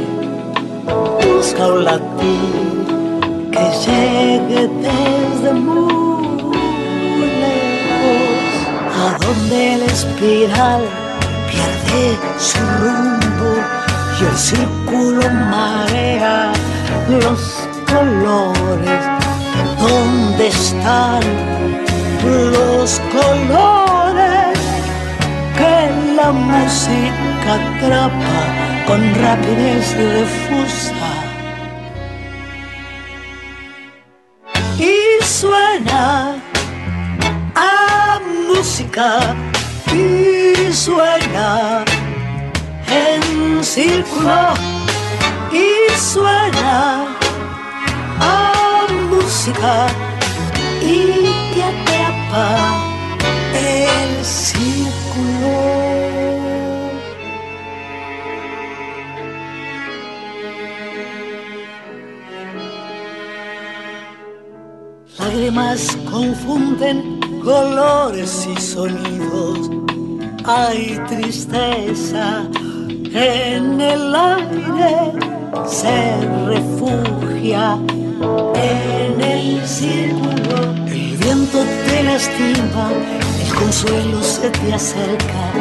busca 1.24 1.66
un 1.68 1.84
latir 1.84 2.78
que 3.52 3.64
llegue 3.84 4.68
desde 4.86 5.52
muy 5.52 6.50
lejos, 7.42 8.50
a 9.02 9.18
donde 9.24 9.76
la 9.78 9.86
espiral 9.86 10.82
pierde 11.50 12.18
su 12.38 12.58
rumbo 12.82 13.50
y 14.20 14.24
el 14.24 14.36
círculo 14.36 15.30
marea 15.30 16.52
los 17.08 17.68
colores. 17.86 19.17
¿Dónde 20.48 20.64
están 20.64 21.20
los 22.24 23.00
colores 23.12 24.58
que 25.58 26.14
la 26.16 26.32
música 26.32 27.54
atrapa 27.54 28.38
con 28.86 29.00
rapidez 29.22 29.94
difusa? 29.98 31.12
Y 34.78 35.22
suena 35.22 36.36
a 37.54 38.20
música 38.48 39.36
y 39.92 40.72
suena 40.72 41.84
en 42.90 43.62
círculo 43.62 44.54
y 45.52 45.94
suena 45.98 47.06
a 48.18 48.86
música 49.10 50.07
y 50.82 51.54
te 51.54 51.62
atrapa 51.62 52.46
el 53.54 54.24
círculo. 54.24 55.78
Lágrimas 65.18 65.96
confunden 66.10 67.20
colores 67.42 68.48
y 68.54 68.60
sonidos. 68.60 69.70
Hay 70.44 70.98
tristeza 71.08 72.46
en 73.12 73.80
el 73.80 74.14
aire, 74.14 75.12
se 75.66 76.20
refugia 76.46 77.78
en 78.54 79.20
el 79.20 79.66
círculo. 79.66 80.74
El 80.86 81.16
viento 81.16 81.58
te 81.86 82.02
lastima, 82.02 82.90
el 83.44 83.54
consuelo 83.54 84.22
se 84.22 84.50
te 84.50 84.74
acerca. 84.74 85.52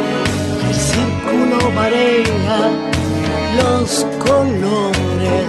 El 0.67 0.75
círculo 0.75 1.71
marea 1.71 2.69
los 3.57 4.05
colores. 4.19 5.47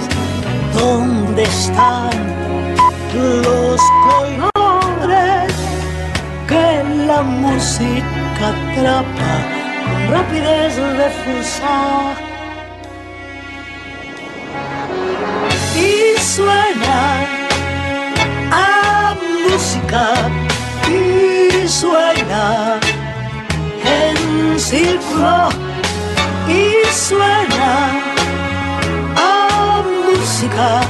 ¿Dónde 0.74 1.42
están? 1.42 2.38
los 3.14 3.80
colores 4.06 5.52
que 6.46 6.84
la 7.06 7.22
música 7.22 8.48
atrapa 8.48 9.32
con 9.84 10.12
rapidez 10.12 10.76
difusa. 10.76 12.14
Y 12.24 12.27
suena 16.38 17.26
a 18.52 19.16
música 19.50 20.04
y 20.86 21.66
suena 21.66 22.78
en 23.84 24.60
círculo 24.60 25.48
y 26.48 26.86
suena 26.94 27.90
a 29.16 29.82
música 29.82 30.80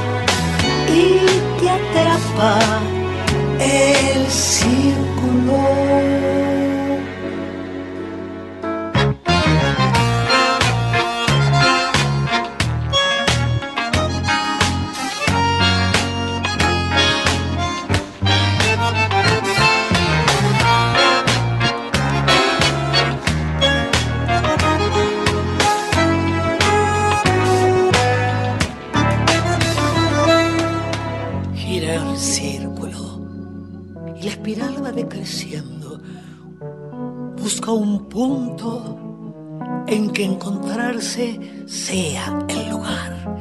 y 0.87 1.25
te 1.59 1.67
atrapa 1.77 2.59
el 3.59 4.29
círculo. 4.29 6.38
Que 40.19 40.25
encontrarse 40.25 41.39
sea 41.65 42.45
el 42.49 42.71
lugar 42.71 43.38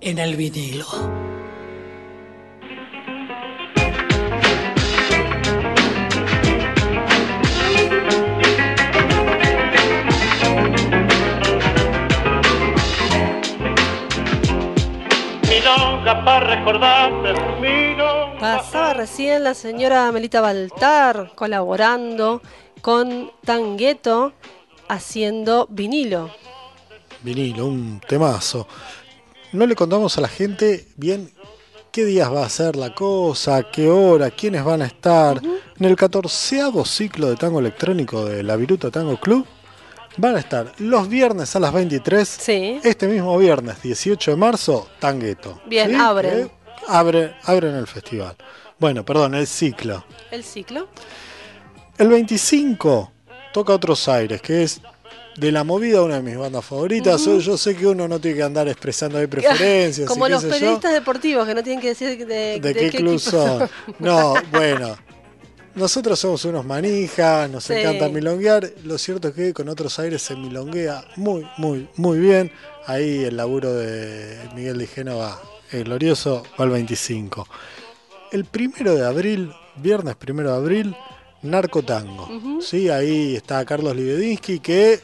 En 0.00 0.18
el 0.18 0.36
vinilo. 0.36 0.84
Para 16.24 16.56
recordarte. 16.56 17.34
Pasaba 18.40 18.94
recién 18.94 19.44
la 19.44 19.54
señora 19.54 20.10
Melita 20.12 20.40
Baltar 20.40 21.32
colaborando 21.34 22.42
con 22.80 23.30
Tangueto 23.44 24.32
haciendo 24.88 25.66
vinilo. 25.70 26.30
Vinilo, 27.22 27.66
un 27.66 28.00
temazo. 28.06 28.66
No 29.52 29.66
le 29.66 29.74
contamos 29.74 30.16
a 30.18 30.20
la 30.20 30.28
gente 30.28 30.88
bien 30.96 31.32
qué 31.90 32.04
días 32.04 32.32
va 32.32 32.44
a 32.44 32.48
ser 32.48 32.76
la 32.76 32.94
cosa, 32.94 33.70
qué 33.70 33.88
hora, 33.88 34.30
quiénes 34.30 34.64
van 34.64 34.82
a 34.82 34.86
estar. 34.86 35.40
En 35.78 35.84
el 35.84 35.96
catorceavo 35.96 36.84
ciclo 36.84 37.28
de 37.28 37.36
tango 37.36 37.58
electrónico 37.58 38.24
de 38.24 38.42
la 38.42 38.56
Viruta 38.56 38.90
Tango 38.90 39.18
Club 39.18 39.46
van 40.18 40.36
a 40.36 40.40
estar 40.40 40.72
los 40.78 41.08
viernes 41.08 41.56
a 41.56 41.60
las 41.60 41.72
23. 41.72 42.28
Sí. 42.28 42.80
Este 42.82 43.06
mismo 43.06 43.36
viernes, 43.38 43.82
18 43.82 44.32
de 44.32 44.36
marzo, 44.36 44.88
Tangueto. 44.98 45.60
Bien, 45.66 45.94
abren. 45.94 46.40
Eh, 46.40 46.50
abre, 46.88 47.34
abren 47.44 47.74
el 47.74 47.86
festival. 47.86 48.36
Bueno, 48.78 49.04
perdón, 49.04 49.34
el 49.34 49.46
ciclo. 49.46 50.04
El 50.30 50.44
ciclo. 50.44 50.88
El 51.98 52.08
25 52.08 53.12
toca 53.52 53.72
Otros 53.72 54.08
Aires, 54.08 54.42
que 54.42 54.62
es 54.62 54.80
de 55.36 55.52
la 55.52 55.64
movida 55.64 56.02
una 56.02 56.16
de 56.16 56.22
mis 56.22 56.36
bandas 56.36 56.64
favoritas. 56.64 57.24
Yo- 57.24 57.38
Yo 57.38 57.56
sé 57.56 57.74
que 57.76 57.86
uno 57.86 58.06
no 58.08 58.18
tiene 58.20 58.36
que 58.38 58.42
andar 58.42 58.68
expresando 58.68 59.18
ahí 59.18 59.26
preferencias. 59.28 60.08
Como 60.08 60.26
y 60.26 60.28
qué 60.28 60.34
los 60.34 60.42
yo, 60.42 60.50
periodistas 60.50 60.92
deportivos 60.92 61.46
que 61.46 61.54
no 61.54 61.62
tienen 61.62 61.80
que 61.80 61.88
decir 61.88 62.26
de, 62.26 62.60
de, 62.60 62.74
qué 62.74 62.90
club 62.90 63.14
equipo 63.14 63.30
son. 63.30 63.68
No, 63.98 64.34
bueno. 64.52 64.96
Nosotros 65.74 66.18
somos 66.18 66.42
unos 66.46 66.64
manijas, 66.64 67.50
nos 67.50 67.64
Sí. 67.64 67.74
encanta 67.74 68.08
milonguear. 68.08 68.72
Lo 68.84 68.96
cierto 68.96 69.28
es 69.28 69.34
que 69.34 69.52
con 69.52 69.68
otros 69.68 69.98
aires 69.98 70.22
se 70.22 70.34
milonguea 70.34 71.04
muy, 71.16 71.46
muy, 71.58 71.86
muy 71.96 72.18
bien. 72.18 72.50
Ahí 72.86 73.24
el 73.24 73.36
laburo 73.36 73.74
de 73.74 74.38
Miguel 74.54 74.78
de 74.78 74.86
Génova, 74.86 75.38
el 75.72 75.84
glorioso, 75.84 76.44
va 76.58 76.64
al 76.64 76.70
25. 76.70 77.46
El 78.32 78.46
primero 78.46 78.94
de 78.94 79.04
abril, 79.04 79.52
viernes 79.76 80.16
primero 80.16 80.52
de 80.52 80.56
abril, 80.56 80.96
Narcotango. 81.46 82.60
Sí, 82.60 82.88
ahí 82.88 83.36
está 83.36 83.64
Carlos 83.64 83.94
Libedinsky, 83.96 84.58
que 84.60 85.00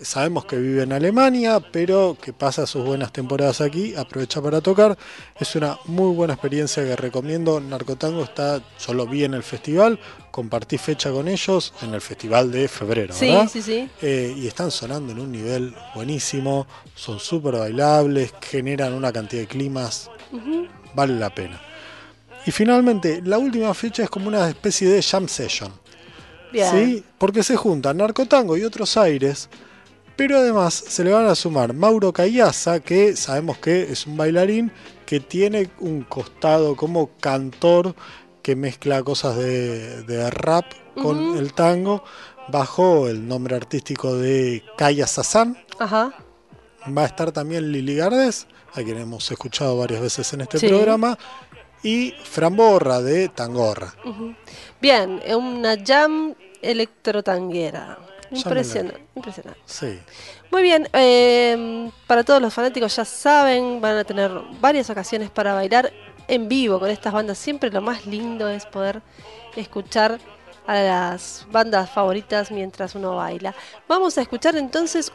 sabemos 0.00 0.44
que 0.44 0.56
vive 0.56 0.84
en 0.84 0.92
Alemania, 0.92 1.58
pero 1.72 2.16
que 2.22 2.32
pasa 2.32 2.66
sus 2.66 2.84
buenas 2.84 3.12
temporadas 3.12 3.60
aquí, 3.60 3.94
aprovecha 3.96 4.40
para 4.40 4.60
tocar. 4.60 4.96
Es 5.40 5.56
una 5.56 5.76
muy 5.86 6.14
buena 6.14 6.34
experiencia 6.34 6.84
que 6.84 6.94
recomiendo. 6.94 7.58
Narcotango 7.60 8.22
está, 8.22 8.62
yo 8.86 8.94
lo 8.94 9.06
vi 9.06 9.24
en 9.24 9.34
el 9.34 9.42
festival, 9.42 9.98
compartí 10.30 10.78
fecha 10.78 11.10
con 11.10 11.26
ellos 11.26 11.74
en 11.82 11.94
el 11.94 12.00
festival 12.00 12.52
de 12.52 12.68
febrero, 12.68 13.12
Sí, 13.12 13.26
¿verdad? 13.26 13.48
sí, 13.52 13.60
sí. 13.60 13.88
Eh, 14.00 14.32
y 14.36 14.46
están 14.46 14.70
sonando 14.70 15.10
en 15.12 15.18
un 15.18 15.32
nivel 15.32 15.74
buenísimo, 15.96 16.66
son 16.94 17.18
súper 17.18 17.56
bailables, 17.56 18.32
generan 18.40 18.92
una 18.94 19.12
cantidad 19.12 19.42
de 19.42 19.48
climas, 19.48 20.08
vale 20.94 21.14
la 21.18 21.34
pena. 21.34 21.60
Y 22.48 22.50
finalmente, 22.50 23.20
la 23.26 23.36
última 23.36 23.74
fecha 23.74 24.04
es 24.04 24.08
como 24.08 24.28
una 24.28 24.48
especie 24.48 24.88
de 24.88 25.02
jam 25.02 25.28
session. 25.28 25.70
Bien. 26.50 26.70
¿sí? 26.72 27.04
Porque 27.18 27.42
se 27.42 27.56
juntan 27.56 27.98
Narcotango 27.98 28.56
y 28.56 28.64
otros 28.64 28.96
aires, 28.96 29.50
pero 30.16 30.38
además 30.38 30.72
se 30.72 31.04
le 31.04 31.12
van 31.12 31.26
a 31.26 31.34
sumar 31.34 31.74
Mauro 31.74 32.10
Cayaza, 32.10 32.80
que 32.80 33.14
sabemos 33.16 33.58
que 33.58 33.82
es 33.92 34.06
un 34.06 34.16
bailarín 34.16 34.72
que 35.04 35.20
tiene 35.20 35.68
un 35.80 36.04
costado 36.04 36.74
como 36.74 37.10
cantor 37.20 37.94
que 38.40 38.56
mezcla 38.56 39.02
cosas 39.02 39.36
de, 39.36 40.04
de 40.04 40.30
rap 40.30 40.64
con 41.02 41.36
el 41.36 41.52
tango, 41.52 42.02
bajo 42.50 43.08
el 43.08 43.28
nombre 43.28 43.56
artístico 43.56 44.16
de 44.16 44.64
Kaya 44.78 45.06
Sazán. 45.06 45.58
Ajá. 45.78 46.14
Va 46.96 47.02
a 47.02 47.06
estar 47.06 47.30
también 47.30 47.70
Lili 47.72 47.94
Gardes, 47.96 48.46
a 48.72 48.82
quien 48.82 48.96
hemos 48.98 49.30
escuchado 49.30 49.76
varias 49.76 50.00
veces 50.00 50.32
en 50.32 50.40
este 50.40 50.58
Sí. 50.58 50.68
programa, 50.68 51.18
y 51.82 52.14
Fran 52.22 52.56
Borra 52.56 53.00
de 53.00 53.28
Tangorra. 53.28 53.94
Bien, 54.80 55.20
eh, 55.24 55.34
una 55.34 55.76
jam 55.84 56.34
electrotanguera. 56.62 57.98
Impresionante, 58.30 59.06
impresionante. 59.14 59.60
Sí. 59.64 59.98
Muy 60.50 60.62
bien, 60.62 60.88
eh, 60.92 61.90
para 62.06 62.24
todos 62.24 62.42
los 62.42 62.52
fanáticos 62.52 62.94
ya 62.96 63.04
saben, 63.04 63.80
van 63.80 63.96
a 63.96 64.04
tener 64.04 64.30
varias 64.60 64.90
ocasiones 64.90 65.30
para 65.30 65.54
bailar 65.54 65.92
en 66.26 66.48
vivo 66.48 66.78
con 66.78 66.90
estas 66.90 67.12
bandas. 67.12 67.38
Siempre 67.38 67.70
lo 67.70 67.80
más 67.80 68.06
lindo 68.06 68.48
es 68.48 68.66
poder 68.66 69.02
escuchar 69.56 70.18
a 70.66 70.74
las 70.74 71.46
bandas 71.50 71.90
favoritas 71.90 72.50
mientras 72.50 72.94
uno 72.94 73.16
baila. 73.16 73.54
Vamos 73.88 74.18
a 74.18 74.22
escuchar 74.22 74.54
entonces 74.56 75.10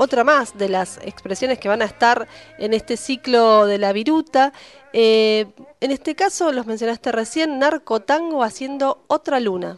otra 0.00 0.24
más 0.24 0.56
de 0.56 0.70
las 0.70 0.98
expresiones 1.02 1.58
que 1.58 1.68
van 1.68 1.82
a 1.82 1.84
estar 1.84 2.26
en 2.58 2.72
este 2.72 2.96
ciclo 2.96 3.66
de 3.66 3.76
la 3.76 3.92
viruta. 3.92 4.54
Eh, 4.94 5.44
en 5.78 5.90
este 5.90 6.14
caso, 6.14 6.52
los 6.52 6.64
mencionaste 6.64 7.12
recién, 7.12 7.58
Narcotango 7.58 8.42
haciendo 8.42 9.04
otra 9.08 9.40
luna. 9.40 9.76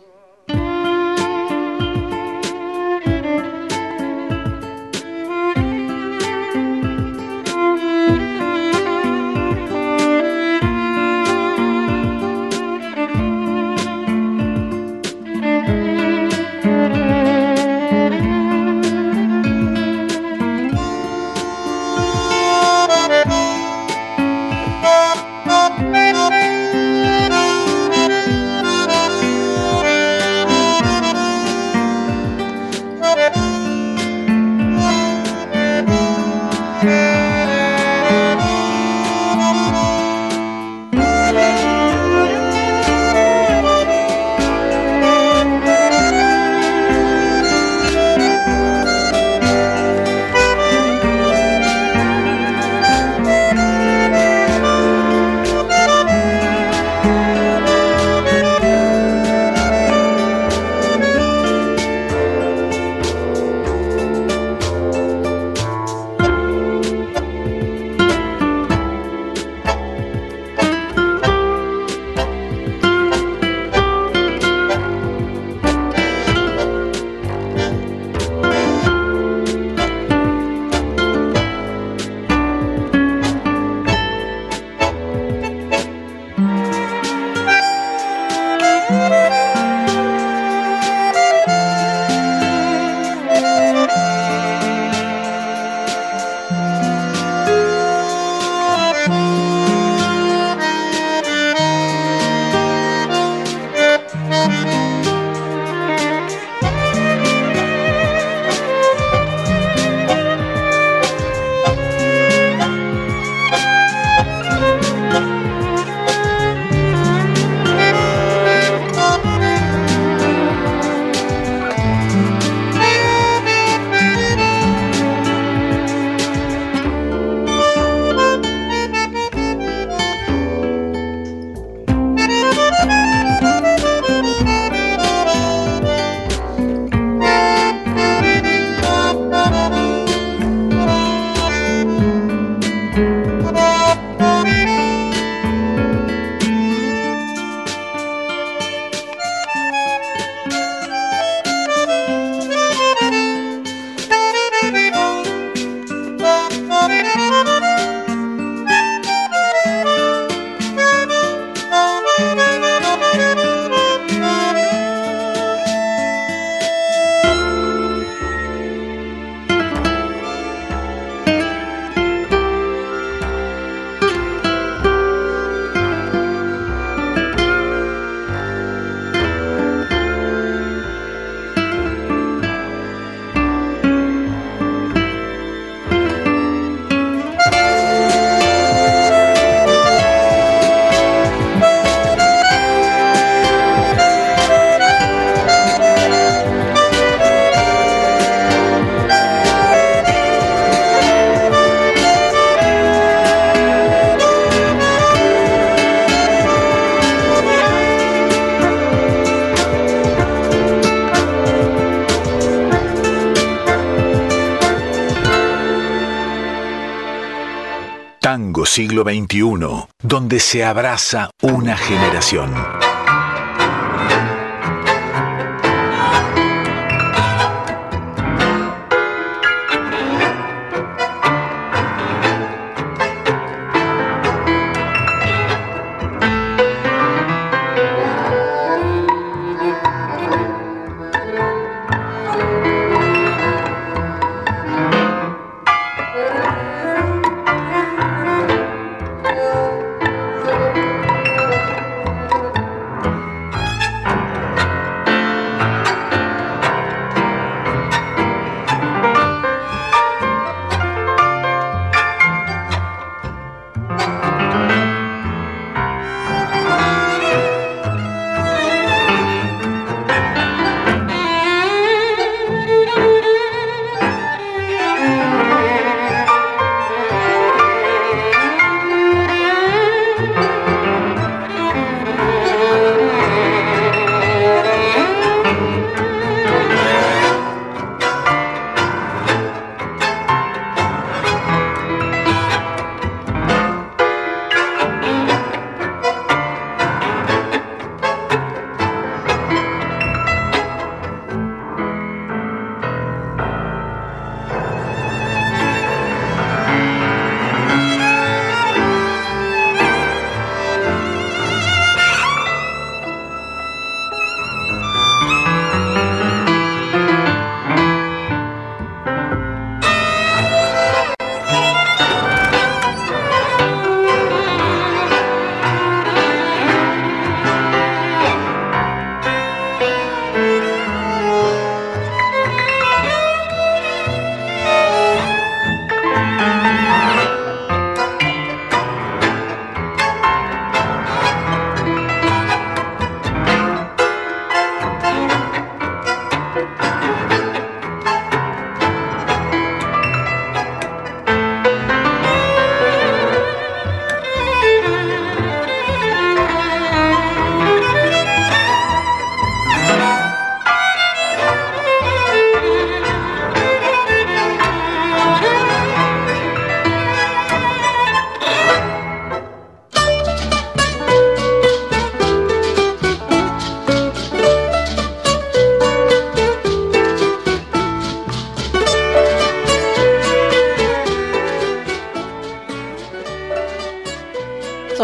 Siglo 218.73 219.03
XXI, 219.03 219.87
donde 220.03 220.41
se 220.41 220.65
abraza 220.65 221.29
una 221.43 221.77
generación. 221.77 222.82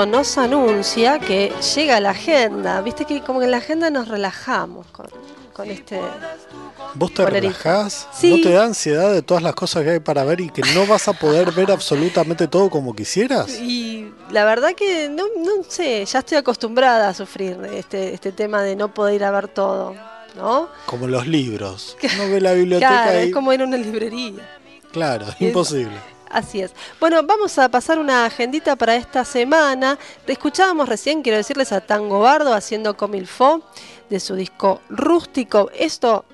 Nos 0.07 0.38
anuncia 0.38 1.18
que 1.18 1.53
llega 1.74 2.01
la 2.01 2.11
agenda. 2.11 2.80
Viste 2.82 3.05
que 3.05 3.20
como 3.22 3.38
que 3.40 3.46
en 3.46 3.51
la 3.53 3.57
agenda 3.59 3.90
nos 3.90 4.09
relajamos 4.09 4.86
con, 4.88 5.07
con 5.53 5.70
este. 5.70 6.01
¿Vos 6.94 7.12
te 7.12 7.24
relajás? 7.26 8.09
Sí. 8.12 8.30
¿No 8.30 8.42
te 8.42 8.51
da 8.55 8.64
ansiedad 8.64 9.12
de 9.12 9.22
todas 9.22 9.42
las 9.42 9.55
cosas 9.55 9.84
que 9.84 9.90
hay 9.90 10.01
para 10.01 10.24
ver 10.24 10.40
y 10.40 10.49
que 10.51 10.62
no 10.74 10.86
vas 10.86 11.07
a 11.09 11.12
poder 11.12 11.53
ver 11.53 11.70
absolutamente 11.70 12.49
todo 12.49 12.70
como 12.70 12.94
quisieras? 12.94 13.49
Y 13.61 14.11
la 14.30 14.44
verdad 14.44 14.70
que 14.74 15.09
no, 15.09 15.24
no 15.36 15.62
sé, 15.68 16.05
ya 16.07 16.20
estoy 16.20 16.38
acostumbrada 16.38 17.09
a 17.11 17.14
sufrir 17.14 17.59
de 17.59 17.78
este, 17.78 18.14
este 18.14 18.32
tema 18.32 18.62
de 18.62 18.74
no 18.76 18.92
poder 18.94 19.16
ir 19.16 19.24
a 19.24 19.30
ver 19.30 19.49
todo, 19.49 19.94
¿no? 20.36 20.68
Como 20.86 21.07
los 21.07 21.26
libros. 21.26 21.96
Uno 22.14 22.30
ve 22.32 22.40
la 22.40 22.53
biblioteca 22.55 22.90
Claro, 23.03 23.20
y... 23.20 23.28
es 23.28 23.34
como 23.34 23.53
ir 23.53 23.61
a 23.61 23.64
una 23.64 23.76
librería. 23.76 24.49
Claro, 24.92 25.26
es- 25.28 25.40
imposible. 25.40 25.96
Así 26.31 26.61
es. 26.61 26.72
Bueno, 27.01 27.22
vamos 27.22 27.59
a 27.59 27.68
pasar 27.70 27.99
una 27.99 28.26
agendita 28.26 28.76
para 28.76 28.97
esta 28.97 29.24
semana. 29.24 29.99
Escuchábamos 30.26 30.89
recién, 30.89 31.22
quiero 31.22 31.39
decirles, 31.39 31.72
a 31.72 31.81
Tango 31.81 32.20
Bardo 32.20 32.53
haciendo 32.55 32.97
Comilfo 32.97 33.62
de 34.11 34.20
su 34.20 34.35
disco 34.35 34.81
Rústico. 34.89 35.70
Esto 35.74 36.24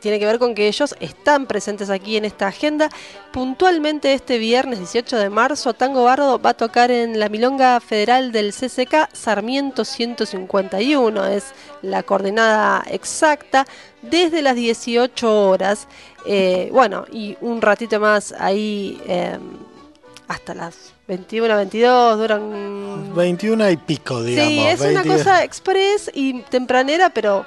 tiene 0.00 0.18
que 0.18 0.26
ver 0.26 0.38
con 0.38 0.54
que 0.54 0.68
ellos 0.68 0.94
están 1.00 1.46
presentes 1.46 1.90
aquí 1.90 2.16
en 2.16 2.24
esta 2.24 2.46
agenda. 2.46 2.90
Puntualmente 3.32 4.12
este 4.12 4.38
viernes 4.38 4.78
18 4.78 5.16
de 5.16 5.30
marzo, 5.30 5.74
Tango 5.74 6.04
Bardo 6.04 6.40
va 6.40 6.50
a 6.50 6.54
tocar 6.54 6.90
en 6.90 7.18
la 7.18 7.28
Milonga 7.28 7.80
Federal 7.80 8.30
del 8.30 8.52
CCK 8.52 9.08
Sarmiento 9.12 9.84
151. 9.84 11.26
Es 11.26 11.54
la 11.82 12.02
coordenada 12.02 12.84
exacta 12.88 13.66
desde 14.02 14.42
las 14.42 14.54
18 14.54 15.48
horas. 15.48 15.88
Eh, 16.26 16.68
bueno, 16.72 17.04
y 17.12 17.36
un 17.40 17.62
ratito 17.62 18.00
más 18.00 18.32
ahí 18.38 19.00
eh, 19.06 19.38
hasta 20.28 20.54
las 20.54 20.92
21, 21.08 21.56
22, 21.56 22.18
duran... 22.18 23.14
21 23.14 23.70
y 23.70 23.76
pico, 23.76 24.22
digamos. 24.22 24.50
sí, 24.52 24.58
es 24.66 24.80
una 24.80 25.02
20. 25.02 25.08
cosa 25.08 25.44
express 25.44 26.10
y 26.12 26.40
tempranera, 26.42 27.10
pero 27.10 27.46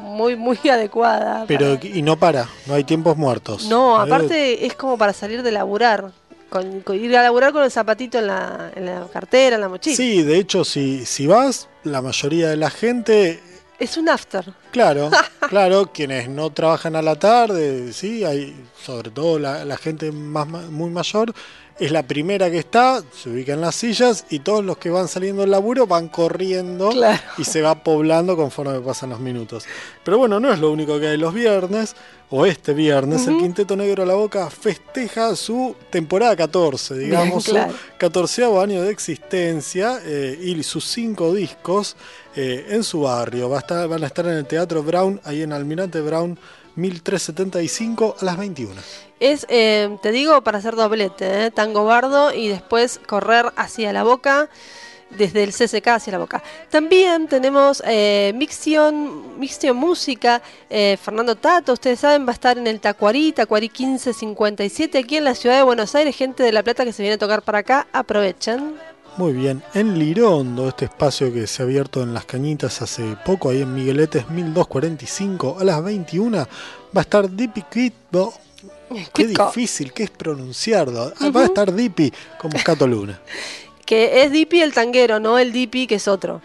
muy, 0.00 0.34
muy 0.36 0.58
adecuada. 0.70 1.44
Pero, 1.46 1.78
para- 1.78 1.86
y 1.86 2.02
no 2.02 2.16
para, 2.18 2.48
no 2.66 2.74
hay 2.74 2.84
tiempos 2.84 3.16
muertos. 3.16 3.66
No, 3.66 3.96
aparte 3.98 4.66
es 4.66 4.74
como 4.74 4.98
para 4.98 5.12
salir 5.12 5.42
de 5.42 5.52
laburar. 5.52 6.10
Con, 6.50 6.82
con 6.82 6.94
ir 6.94 7.16
a 7.16 7.22
laburar 7.22 7.52
con 7.52 7.64
el 7.64 7.70
zapatito 7.72 8.18
en 8.20 8.28
la, 8.28 8.70
en 8.76 8.86
la 8.86 9.06
cartera, 9.12 9.56
en 9.56 9.60
la 9.62 9.68
mochila. 9.68 9.96
Sí, 9.96 10.22
de 10.22 10.38
hecho, 10.38 10.64
si, 10.64 11.04
si 11.04 11.26
vas, 11.26 11.68
la 11.82 12.00
mayoría 12.00 12.48
de 12.48 12.56
la 12.56 12.70
gente 12.70 13.40
Es 13.78 13.96
un 13.96 14.08
after. 14.08 14.44
Claro, 14.70 15.10
claro, 15.48 15.90
quienes 15.92 16.28
no 16.28 16.50
trabajan 16.50 16.94
a 16.96 17.02
la 17.02 17.16
tarde, 17.16 17.92
sí, 17.92 18.24
hay 18.24 18.54
sobre 18.80 19.10
todo 19.10 19.38
la, 19.38 19.64
la 19.64 19.76
gente 19.76 20.12
más, 20.12 20.46
muy 20.46 20.90
mayor, 20.90 21.34
es 21.78 21.90
la 21.90 22.04
primera 22.04 22.50
que 22.50 22.58
está, 22.58 23.02
se 23.20 23.30
ubica 23.30 23.52
en 23.54 23.60
las 23.60 23.74
sillas 23.74 24.26
y 24.30 24.38
todos 24.40 24.64
los 24.64 24.78
que 24.78 24.90
van 24.90 25.08
saliendo 25.08 25.42
del 25.42 25.50
laburo 25.50 25.86
van 25.86 26.08
corriendo 26.08 26.90
Claro. 26.90 27.20
y 27.36 27.44
se 27.44 27.62
va 27.62 27.82
poblando 27.82 28.36
conforme 28.36 28.78
pasan 28.80 29.10
los 29.10 29.20
minutos. 29.20 29.64
Pero 30.04 30.18
bueno, 30.18 30.38
no 30.38 30.52
es 30.52 30.58
lo 30.60 30.70
único 30.70 31.00
que 31.00 31.08
hay 31.08 31.16
los 31.16 31.34
viernes, 31.34 31.96
o 32.30 32.46
este 32.46 32.74
viernes, 32.74 33.26
el 33.28 33.36
Quinteto 33.38 33.76
Negro 33.76 34.02
a 34.02 34.06
la 34.06 34.14
Boca 34.14 34.50
festeja 34.50 35.36
su 35.36 35.76
temporada 35.90 36.34
14, 36.34 36.98
digamos, 36.98 37.44
claro. 37.44 37.72
su 37.72 37.78
catorceavo 37.98 38.60
año 38.60 38.82
de 38.82 38.90
existencia 38.90 40.00
eh, 40.04 40.36
y 40.42 40.60
sus 40.64 40.84
cinco 40.84 41.32
discos 41.32 41.96
eh, 42.34 42.66
en 42.70 42.82
su 42.82 43.02
barrio. 43.02 43.48
Va 43.50 43.58
a 43.58 43.60
estar, 43.60 43.86
van 43.88 44.02
a 44.02 44.06
estar 44.08 44.26
en 44.26 44.32
el 44.32 44.46
Teatro 44.46 44.82
Brown, 44.82 45.20
ahí 45.24 45.42
en 45.42 45.52
Almirante 45.52 46.00
Brown 46.00 46.36
1375 46.76 48.16
a 48.20 48.24
las 48.24 48.36
21. 48.36 48.80
Es, 49.24 49.46
eh, 49.48 49.96
te 50.02 50.12
digo, 50.12 50.42
para 50.42 50.58
hacer 50.58 50.76
doblete, 50.76 51.46
¿eh? 51.46 51.50
tango 51.50 51.86
bardo 51.86 52.34
y 52.34 52.48
después 52.48 53.00
correr 53.06 53.54
hacia 53.56 53.90
la 53.90 54.02
boca. 54.02 54.50
desde 55.16 55.44
el 55.44 55.52
CCK 55.52 55.88
hacia 55.88 56.12
la 56.12 56.18
boca. 56.18 56.42
También 56.70 57.28
tenemos 57.28 57.82
eh, 57.86 58.32
Mixion, 58.34 59.38
Música, 59.76 60.42
eh, 60.68 60.98
Fernando 61.00 61.36
Tato, 61.36 61.72
ustedes 61.72 62.00
saben, 62.00 62.26
va 62.26 62.30
a 62.30 62.32
estar 62.32 62.58
en 62.58 62.66
el 62.66 62.80
Tacuarí, 62.80 63.32
Tacuarí 63.32 63.68
1557, 63.68 64.98
aquí 64.98 65.16
en 65.16 65.24
la 65.24 65.34
ciudad 65.36 65.56
de 65.56 65.62
Buenos 65.62 65.94
Aires, 65.94 66.16
gente 66.16 66.42
de 66.42 66.50
La 66.50 66.64
Plata 66.64 66.84
que 66.84 66.92
se 66.92 67.02
viene 67.02 67.14
a 67.14 67.18
tocar 67.18 67.42
para 67.42 67.58
acá, 67.58 67.86
aprovechen. 67.92 68.74
Muy 69.16 69.32
bien, 69.32 69.62
en 69.74 69.96
Lirondo, 69.98 70.68
este 70.68 70.86
espacio 70.86 71.32
que 71.32 71.46
se 71.46 71.62
ha 71.62 71.64
abierto 71.64 72.02
en 72.02 72.12
las 72.12 72.24
cañitas 72.24 72.82
hace 72.82 73.16
poco, 73.24 73.50
ahí 73.50 73.62
en 73.62 73.72
Migueletes 73.72 74.28
1245 74.28 75.58
a 75.60 75.64
las 75.64 75.84
21, 75.84 76.38
va 76.38 76.46
a 76.96 77.00
estar 77.00 77.30
Dippy 77.30 77.62
Quitbo. 77.70 78.34
Qué 79.12 79.26
difícil 79.26 79.92
que 79.92 80.04
es 80.04 80.10
pronunciarlo. 80.10 81.12
Ah, 81.20 81.30
Va 81.30 81.42
a 81.42 81.44
estar 81.44 81.72
Dippy 81.72 82.12
con 82.38 82.50
Moscato 82.52 82.86
Luna. 82.86 83.20
Que 83.84 84.22
es 84.22 84.32
Dipi 84.32 84.60
el 84.60 84.72
tanguero, 84.72 85.20
no 85.20 85.38
el 85.38 85.52
Dipi 85.52 85.86
que 85.86 85.96
es 85.96 86.08
otro. 86.08 86.40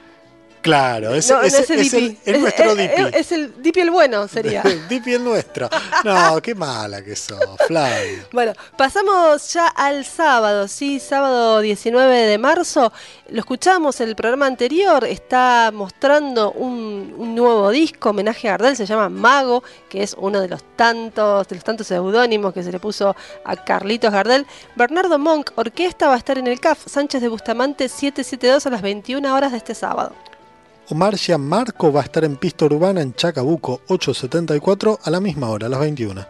Claro, 0.62 1.10
no, 1.10 1.12
no 1.12 1.16
es 1.16 1.30
el 1.30 1.80
es 1.80 1.93
el, 1.93 2.10
Dipi. 2.10 2.18
el 2.26 2.36
Es- 2.36 2.41
nuestro 2.41 2.72
es- 2.72 2.78
Dippy. 2.78 3.18
es- 3.18 3.32
el 3.32 3.62
Dipi 3.62 3.80
el 3.80 3.91
bueno, 3.91 4.28
sería. 4.28 4.62
Dippy 4.89 5.14
el 5.14 5.24
nuestro. 5.24 5.70
No, 6.03 6.41
qué 6.41 6.53
mala 6.53 7.01
que 7.01 7.16
sos, 7.16 7.39
Flavio. 7.66 8.26
Bueno, 8.34 8.53
pasamos 8.78 9.53
ya 9.53 9.68
al 9.68 10.03
sábado, 10.03 10.68
sí, 10.68 10.99
sábado 10.99 11.62
19 11.62 12.14
de 12.14 12.38
marzo. 12.38 12.91
Lo 13.30 13.39
escuchamos 13.39 14.01
en 14.01 14.10
el 14.10 14.16
programa 14.16 14.47
anterior, 14.47 15.05
está 15.05 15.72
mostrando 15.74 16.51
un, 16.51 17.14
un 17.18 17.36
nuevo 17.36 17.70
disco, 17.70 18.10
homenaje 18.10 18.47
a 18.49 18.51
Gardel, 18.51 18.76
se 18.76 18.86
llama 18.86 19.07
Mago, 19.07 19.64
que 19.88 20.03
es 20.03 20.16
uno 20.18 20.41
de 20.41 20.49
los 20.49 20.64
tantos, 20.76 21.47
de 21.47 21.55
los 21.55 21.64
tantos 21.64 21.88
seudónimos 21.88 22.53
que 22.53 22.64
se 22.64 22.72
le 22.72 22.80
puso 22.80 23.16
a 23.45 23.55
Carlitos 23.64 24.12
Gardel. 24.12 24.45
Bernardo 24.76 25.18
Monk, 25.20 25.51
orquesta, 25.55 26.07
va 26.07 26.16
a 26.16 26.18
estar 26.18 26.38
en 26.38 26.47
el 26.47 26.60
CAF, 26.60 26.80
Sánchez 26.88 27.22
de 27.22 27.28
Bustamante 27.30 27.88
772 27.88 28.66
a 28.66 28.70
las 28.72 28.82
21 28.82 29.34
horas 29.34 29.51
de 29.51 29.57
este 29.60 29.74
sábado. 29.76 30.14
Omar 30.92 31.16
Marco 31.38 31.94
va 31.94 32.02
a 32.02 32.04
estar 32.06 32.24
en 32.24 32.36
pista 32.36 32.66
urbana 32.66 33.02
en 33.02 33.14
Chacabuco 33.14 33.82
874 33.90 35.00
a 35.04 35.12
la 35.12 35.20
misma 35.20 35.50
hora, 35.50 35.68
a 35.68 35.70
las 35.70 35.80
21. 35.80 36.26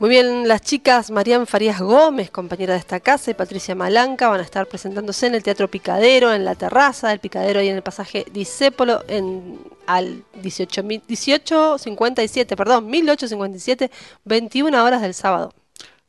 Muy 0.00 0.10
bien, 0.10 0.46
las 0.46 0.60
chicas 0.60 1.10
Marian 1.10 1.46
Farías 1.46 1.80
Gómez, 1.80 2.30
compañera 2.30 2.74
de 2.74 2.80
esta 2.80 3.00
casa, 3.00 3.30
y 3.30 3.34
Patricia 3.34 3.74
Malanca 3.74 4.28
van 4.28 4.40
a 4.40 4.42
estar 4.42 4.66
presentándose 4.66 5.28
en 5.28 5.34
el 5.34 5.42
Teatro 5.42 5.70
Picadero, 5.70 6.34
en 6.34 6.44
la 6.44 6.56
terraza 6.56 7.08
del 7.08 7.20
Picadero 7.20 7.62
y 7.62 7.68
en 7.68 7.76
el 7.76 7.82
pasaje 7.82 8.26
Disépolo, 8.34 9.02
en 9.08 9.58
al 9.86 10.24
18, 10.42 10.82
1857, 10.82 12.56
perdón, 12.56 12.86
1857, 12.86 13.90
21 14.24 14.84
horas 14.84 15.00
del 15.00 15.14
sábado. 15.14 15.54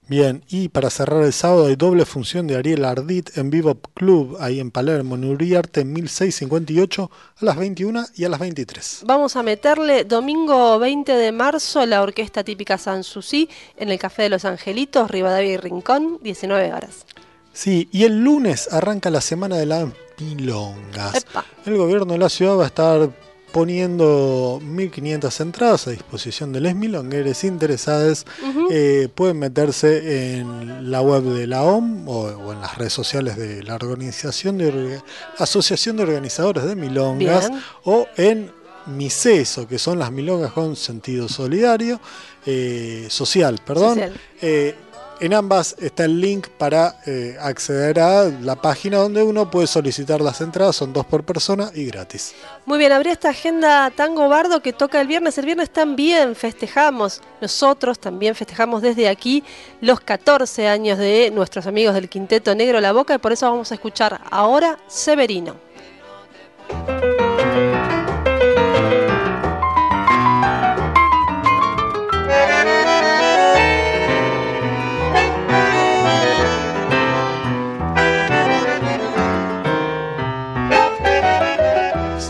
Bien, 0.07 0.43
y 0.49 0.69
para 0.69 0.91
cerrar 0.91 1.23
el 1.23 1.33
sábado 1.33 1.65
hay 1.65 1.75
doble 1.75 2.05
función 2.05 2.45
de 2.45 2.55
Ariel 2.55 2.85
Ardit 2.85 3.35
en 3.39 3.49
Vivo 3.49 3.75
Club, 3.95 4.37
ahí 4.39 4.59
en 4.59 4.69
Palermo, 4.69 5.15
en 5.15 5.25
Uriarte 5.25 5.83
1658 5.83 7.09
a 7.37 7.45
las 7.45 7.57
21 7.57 8.05
y 8.15 8.23
a 8.25 8.29
las 8.29 8.39
23. 8.39 9.01
Vamos 9.07 9.35
a 9.35 9.41
meterle 9.41 10.03
domingo 10.03 10.77
20 10.77 11.11
de 11.11 11.31
marzo 11.31 11.83
la 11.87 12.03
orquesta 12.03 12.43
típica 12.43 12.77
Sanssouci 12.77 13.49
en 13.77 13.89
el 13.89 13.97
Café 13.97 14.23
de 14.23 14.29
los 14.29 14.45
Angelitos, 14.45 15.09
Rivadavia 15.09 15.53
y 15.53 15.57
Rincón, 15.57 16.19
19 16.21 16.71
horas. 16.71 17.07
Sí, 17.53 17.89
y 17.91 18.03
el 18.03 18.23
lunes 18.23 18.71
arranca 18.71 19.09
la 19.09 19.21
semana 19.21 19.57
de 19.57 19.65
las 19.65 19.87
milongas. 20.19 21.15
Epa. 21.15 21.45
El 21.65 21.77
gobierno 21.77 22.13
de 22.13 22.19
la 22.19 22.29
ciudad 22.29 22.57
va 22.57 22.65
a 22.65 22.67
estar 22.67 23.09
poniendo 23.55 24.59
1.500 24.61 25.39
entradas 25.39 25.87
a 25.87 25.91
disposición 25.91 26.51
de 26.51 26.59
les 26.59 26.75
milongueres 26.75 27.45
interesadas. 27.45 28.25
Eh, 28.69 29.07
pueden 29.15 29.39
meterse 29.39 30.33
en 30.35 30.91
la 30.91 30.99
web 30.99 31.23
de 31.23 31.47
la 31.47 31.63
OM 31.63 32.05
o, 32.05 32.23
o 32.23 32.51
en 32.51 32.59
las 32.59 32.77
redes 32.77 32.91
sociales 32.91 33.37
de 33.37 33.63
la 33.63 33.75
organización 33.75 34.57
de 34.57 34.99
Asociación 35.37 35.95
de 35.95 36.03
Organizadores 36.03 36.65
de 36.65 36.75
Milongas 36.75 37.49
Bien. 37.49 37.61
o 37.85 38.05
en 38.17 38.51
MICESO, 38.87 39.69
que 39.69 39.79
son 39.79 39.99
las 39.99 40.11
milongas 40.11 40.51
con 40.51 40.75
sentido 40.75 41.29
solidario, 41.29 42.01
eh, 42.45 43.07
social, 43.09 43.59
perdón. 43.65 43.93
Social. 43.93 44.13
Eh, 44.41 44.75
en 45.19 45.33
ambas 45.33 45.75
está 45.79 46.05
el 46.05 46.19
link 46.19 46.47
para 46.49 46.95
eh, 47.05 47.37
acceder 47.39 47.99
a 47.99 48.25
la 48.25 48.55
página 48.55 48.97
donde 48.97 49.23
uno 49.23 49.49
puede 49.49 49.67
solicitar 49.67 50.21
las 50.21 50.41
entradas, 50.41 50.75
son 50.75 50.93
dos 50.93 51.05
por 51.05 51.23
persona 51.23 51.71
y 51.73 51.85
gratis. 51.85 52.33
Muy 52.65 52.77
bien, 52.77 52.91
habría 52.91 53.13
esta 53.13 53.29
agenda 53.29 53.91
Tango 53.91 54.27
Bardo 54.29 54.61
que 54.61 54.73
toca 54.73 54.99
el 55.01 55.07
viernes. 55.07 55.37
El 55.37 55.45
viernes 55.45 55.69
también 55.69 56.35
festejamos, 56.35 57.21
nosotros 57.41 57.99
también 57.99 58.35
festejamos 58.35 58.81
desde 58.81 59.07
aquí 59.07 59.43
los 59.81 59.99
14 59.99 60.67
años 60.67 60.97
de 60.97 61.31
nuestros 61.31 61.67
amigos 61.67 61.93
del 61.93 62.09
Quinteto 62.09 62.53
Negro 62.55 62.81
La 62.81 62.91
Boca 62.91 63.15
y 63.15 63.17
por 63.17 63.31
eso 63.31 63.49
vamos 63.49 63.71
a 63.71 63.75
escuchar 63.75 64.21
ahora 64.29 64.77
Severino. 64.87 65.55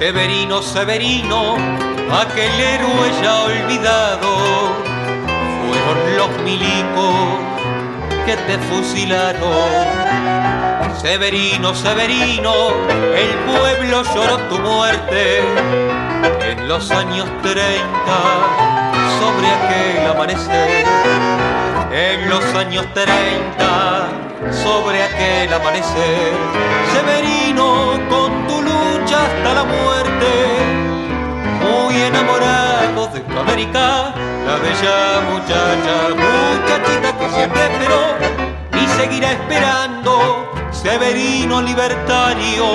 Severino, 0.06 0.62
Severino, 0.62 1.56
aquel 2.14 2.60
héroe 2.62 3.12
ya 3.24 3.42
olvidado, 3.46 4.38
fueron 5.66 6.18
los 6.18 6.30
milicos 6.44 7.40
que 8.24 8.38
te 8.38 8.60
fusilaron. 8.70 9.42
Severino, 11.02 11.74
Severino, 11.74 12.54
el 13.16 13.34
pueblo 13.50 14.04
lloró 14.14 14.38
tu 14.48 14.60
muerte 14.60 15.42
en 16.52 16.68
los 16.68 16.92
años 16.92 17.28
30 17.42 17.66
sobre 19.20 19.48
aquel 19.58 20.08
amanecer. 20.08 20.86
En 21.92 22.30
los 22.30 22.46
años 22.54 22.86
30 22.94 24.08
sobre 24.52 25.02
aquel 25.02 25.52
amanecer. 25.52 26.32
Severino, 26.94 28.00
con 28.08 28.48
tu 28.48 28.62
lucha 28.62 28.75
hasta 29.46 29.54
la 29.54 29.64
muerte, 29.64 30.28
muy 31.62 32.02
enamorado 32.02 33.08
de 33.08 33.20
tu 33.20 33.40
América, 33.40 34.14
la 34.46 34.56
bella 34.58 35.22
muchacha, 35.30 35.96
muchachita 36.16 37.18
que 37.20 37.30
siempre 37.30 37.62
esperó 37.62 38.02
y 38.82 38.88
seguirá 39.00 39.32
esperando. 39.34 40.52
Severino 40.72 41.62
libertario, 41.62 42.66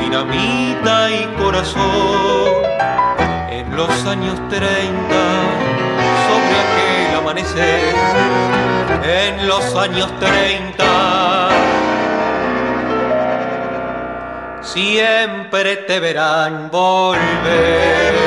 dinamita 0.00 1.10
y 1.10 1.26
corazón. 1.40 2.64
En 3.50 3.76
los 3.76 3.90
años 4.06 4.36
30, 4.48 5.14
sobre 6.26 6.56
aquel 6.64 7.18
amanecer, 7.18 7.94
en 9.04 9.46
los 9.46 9.74
años 9.76 10.10
30, 10.18 11.49
siempre 14.62 15.76
te 15.76 16.00
verán 16.00 16.70
volver. 16.70 18.20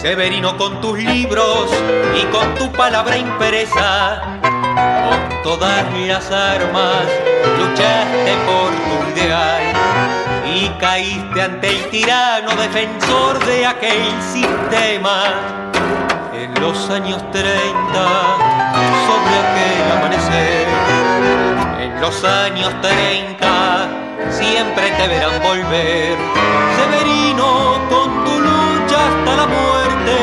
Severino 0.00 0.56
con 0.56 0.80
tus 0.80 0.98
libros 0.98 1.70
y 2.20 2.24
con 2.26 2.54
tu 2.56 2.70
palabra 2.72 3.16
impresa, 3.16 4.20
con 4.42 5.42
todas 5.42 5.86
las 6.06 6.30
armas, 6.30 7.06
luchaste 7.58 8.34
por 8.44 8.70
tu 8.72 9.20
ideal 9.20 9.62
y 10.54 10.68
caíste 10.80 11.42
ante 11.42 11.68
el 11.68 11.90
tirano 11.90 12.50
defensor 12.56 13.44
de 13.46 13.66
aquel 13.66 14.22
sistema. 14.32 15.71
En 16.54 16.62
los 16.62 16.90
años 16.90 17.22
30, 17.32 17.42
sobre 19.06 19.34
aquel 19.42 19.98
amanecer, 19.98 20.68
en 21.80 22.00
los 22.00 22.24
años 22.24 22.70
30, 22.80 23.88
siempre 24.30 24.90
te 24.90 25.08
verán 25.08 25.42
volver. 25.42 26.16
Severino, 26.76 27.78
con 27.88 28.24
tu 28.24 28.38
lucha 28.38 28.98
hasta 29.08 29.36
la 29.36 29.46
muerte, 29.46 30.16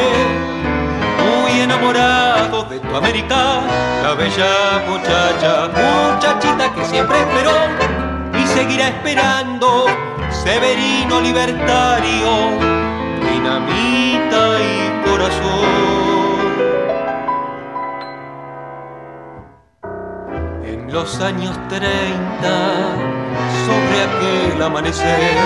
muy 1.25 1.61
enamorado 1.61 2.63
de 2.63 2.79
tu 2.79 2.95
América, 2.95 3.61
la 4.03 4.13
bella 4.13 4.83
muchacha, 4.87 5.69
muchachita 5.69 6.73
que 6.73 6.85
siempre 6.85 7.19
esperó 7.19 7.57
y 8.39 8.47
seguirá 8.47 8.89
esperando, 8.89 9.85
Severino 10.29 11.21
libertario, 11.21 12.29
dinamita 13.31 14.59
y 14.59 15.09
corazón. 15.09 15.88
Los 20.91 21.19
años 21.21 21.55
30, 21.67 22.17
sobre 23.65 24.01
aquel 24.03 24.61
amanecer, 24.61 25.37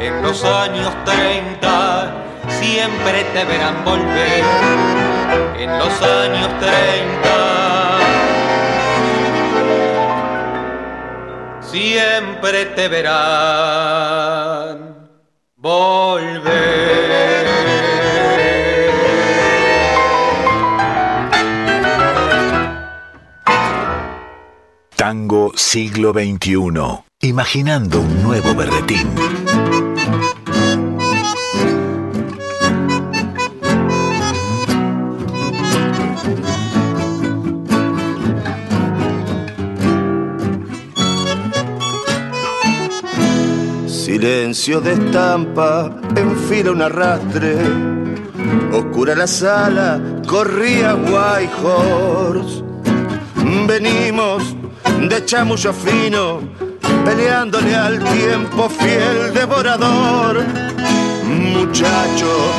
en 0.00 0.22
los 0.22 0.42
años 0.44 0.92
30, 1.04 2.14
siempre 2.48 3.24
te 3.34 3.44
verán 3.44 3.84
volver 3.84 4.44
en 5.58 5.78
los 5.78 6.02
años 6.02 6.48
30. 6.60 6.72
Siempre 11.60 12.66
te 12.66 12.88
verán 12.88 13.12
volver. 15.56 17.01
Tango 25.12 25.52
siglo 25.54 26.14
XXI. 26.14 26.56
Imaginando 27.20 28.00
un 28.00 28.22
nuevo 28.22 28.54
berretín. 28.54 29.10
Silencio 43.86 44.80
de 44.80 44.94
estampa, 44.94 45.94
enfila 46.16 46.72
un 46.72 46.80
arrastre. 46.80 47.58
Oscura 48.72 49.14
la 49.14 49.26
sala, 49.26 50.00
corría 50.26 50.94
White 50.94 51.52
Horse. 51.62 52.64
Venimos 53.66 54.56
de 55.08 55.24
chamullo 55.24 55.72
fino, 55.72 56.40
peleándole 57.04 57.74
al 57.74 57.98
tiempo 57.98 58.68
fiel 58.68 59.32
devorador. 59.34 60.44
Muchacho, 61.24 62.52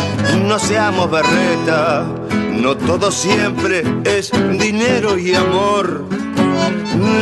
no 0.46 0.58
seamos 0.60 1.10
berreta, 1.10 2.06
no 2.52 2.76
todo 2.76 3.12
siempre 3.12 3.84
es 4.04 4.32
dinero 4.60 5.18
y 5.18 5.36
amor. 5.36 6.06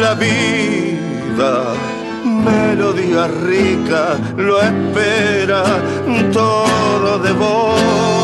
La 0.01 0.13
vida 0.15 1.74
melodía 2.24 3.28
rica 3.28 4.17
lo 4.38 4.61
espera 4.61 5.63
todo 6.32 7.19
de 7.19 7.32
vos. 7.34 8.20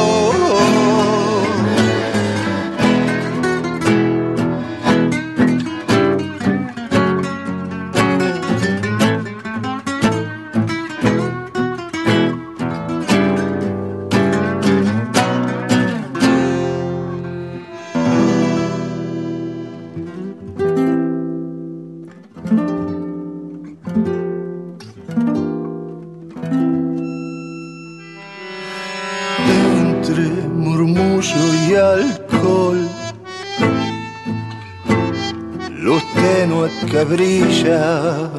Que 36.97 37.03
brilla, 37.03 38.29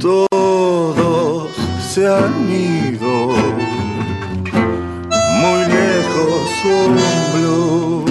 todos 0.00 1.48
se 1.80 2.08
han 2.08 2.50
ido 2.50 3.12
muy 5.42 5.62
lejos 5.78 6.42
blue. 7.34 8.04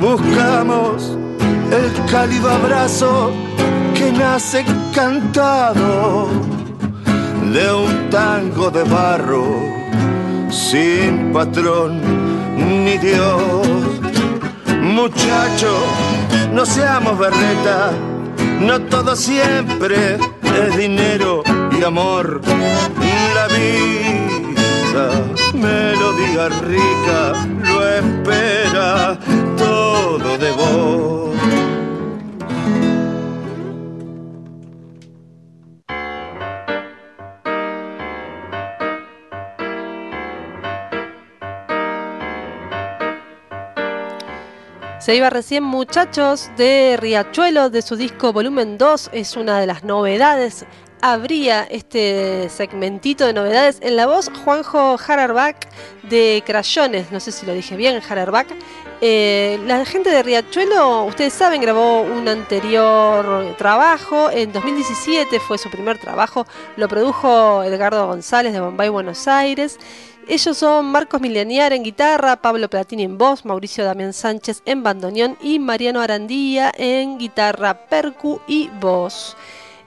Buscamos 0.00 1.18
el 1.78 2.10
cálido 2.10 2.48
abrazo 2.48 3.30
que 3.94 4.10
nace 4.10 4.64
cantado 4.94 6.28
de 7.52 7.74
un 7.84 8.08
tango 8.08 8.70
de 8.70 8.82
barro 8.84 9.44
sin 10.50 11.32
patrón 11.34 12.00
ni 12.56 12.96
Dios. 12.96 13.67
Muchacho, 15.08 15.74
no 16.52 16.66
seamos 16.66 17.18
berreta, 17.18 17.92
no 18.60 18.78
todo 18.90 19.16
siempre 19.16 20.18
es 20.42 20.76
dinero 20.76 21.42
y 21.72 21.82
amor. 21.82 22.42
La 23.34 23.46
vida, 23.48 25.08
melodía 25.54 26.50
rica, 26.60 27.32
lo 27.64 27.88
espera 27.88 29.18
todo 29.56 30.36
de 30.36 30.50
vos. 30.52 31.07
Se 45.08 45.16
iba 45.16 45.30
recién 45.30 45.64
Muchachos 45.64 46.50
de 46.58 46.98
Riachuelo, 47.00 47.70
de 47.70 47.80
su 47.80 47.96
disco 47.96 48.34
Volumen 48.34 48.76
2, 48.76 49.08
es 49.14 49.38
una 49.38 49.58
de 49.58 49.66
las 49.66 49.82
novedades. 49.82 50.66
Habría 51.00 51.62
este 51.62 52.50
segmentito 52.50 53.24
de 53.24 53.32
novedades 53.32 53.78
en 53.80 53.96
la 53.96 54.06
voz 54.06 54.30
Juanjo 54.44 54.98
Hararbach 54.98 55.56
de 56.10 56.42
Crayones, 56.44 57.10
no 57.10 57.20
sé 57.20 57.32
si 57.32 57.46
lo 57.46 57.54
dije 57.54 57.74
bien, 57.74 58.02
Hararbach. 58.06 58.48
Eh, 59.00 59.58
la 59.64 59.82
gente 59.86 60.10
de 60.10 60.22
Riachuelo, 60.22 61.04
ustedes 61.04 61.32
saben, 61.32 61.62
grabó 61.62 62.02
un 62.02 62.28
anterior 62.28 63.56
trabajo, 63.56 64.28
en 64.30 64.52
2017 64.52 65.40
fue 65.40 65.56
su 65.56 65.70
primer 65.70 65.96
trabajo, 65.98 66.46
lo 66.76 66.86
produjo 66.86 67.62
Edgardo 67.62 68.08
González 68.08 68.52
de 68.52 68.60
Bombay, 68.60 68.90
Buenos 68.90 69.26
Aires. 69.26 69.78
Ellos 70.30 70.58
son 70.58 70.84
Marcos 70.92 71.22
Mileniar 71.22 71.72
en 71.72 71.82
guitarra, 71.82 72.36
Pablo 72.36 72.68
Platini 72.68 73.04
en 73.04 73.16
voz, 73.16 73.46
Mauricio 73.46 73.82
Damián 73.82 74.12
Sánchez 74.12 74.60
en 74.66 74.82
bandoneón 74.82 75.38
y 75.40 75.58
Mariano 75.58 76.02
Arandía 76.02 76.70
en 76.76 77.16
guitarra, 77.16 77.72
percu 77.88 78.38
y 78.46 78.68
voz. 78.78 79.36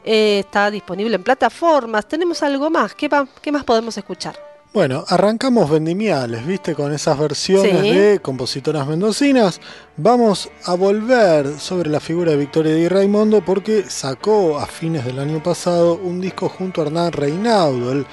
Eh, 0.04 0.40
está 0.40 0.72
disponible 0.72 1.16
en 1.16 1.24
plataformas. 1.24 2.08
¿Tenemos 2.08 2.42
algo 2.42 2.72
más? 2.72 2.96
¿Qué, 2.96 3.08
más 3.08 3.64
podemos 3.64 3.96
escuchar? 3.96 4.36
Bueno, 4.74 5.04
arrancamos 5.10 5.70
vendimiales, 5.70 6.44
¿viste? 6.48 6.74
Con 6.74 6.92
esas 6.92 7.20
versiones 7.20 7.82
Sí. 7.82 7.92
de 7.92 8.20
compositoras 8.20 8.88
mendocinas. 8.88 9.62
Vamos 9.96 10.50
a 10.66 10.74
volver 10.74 11.60
sobre 11.60 11.92
la 11.92 12.00
figura 12.00 12.32
de 12.32 12.38
Victoria 12.38 12.74
Di 12.74 12.88
Raimondo 12.88 13.46
porque 13.46 13.84
sacó 13.90 14.58
a 14.58 14.66
fines 14.66 15.06
del 15.06 15.20
año 15.20 15.44
pasado 15.44 16.00
un 16.02 16.20
disco 16.20 16.50
junto 16.50 16.82
a 16.82 16.86
Hernán 16.86 17.12
Reinaudo, 17.12 17.92
el 17.92 18.08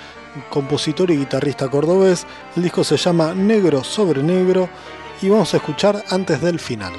compositor 0.49 1.11
y 1.11 1.17
guitarrista 1.17 1.69
cordobés. 1.69 2.27
El 2.57 2.63
disco 2.63 2.85
se 2.85 2.97
llama 2.97 3.35
Negro 3.35 3.85
sobre 3.85 4.23
Negro 4.23 4.69
y 5.23 5.29
vamos 5.29 5.53
a 5.55 5.59
escuchar 5.59 6.05
antes 6.11 6.41
del 6.41 6.59
final. 6.59 6.93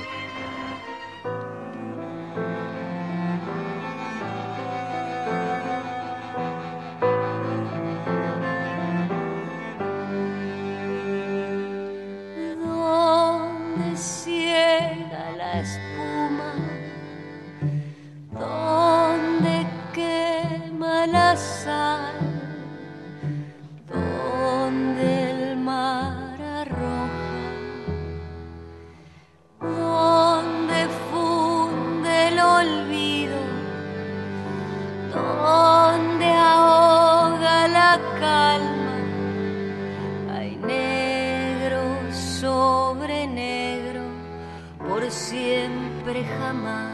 Jamás. 46.17 46.93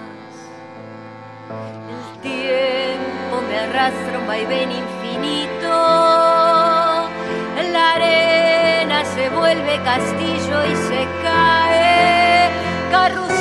El 1.90 2.22
tiempo 2.22 3.42
me 3.48 3.60
arrastra 3.60 4.20
un 4.20 4.28
vaivén 4.28 4.72
infinito. 4.72 5.70
La 7.72 7.94
arena 7.96 9.06
se 9.06 9.30
vuelve 9.30 9.80
castillo 9.84 10.66
y 10.66 10.76
se 10.76 11.08
cae. 11.24 12.50
Carrusel 12.92 13.35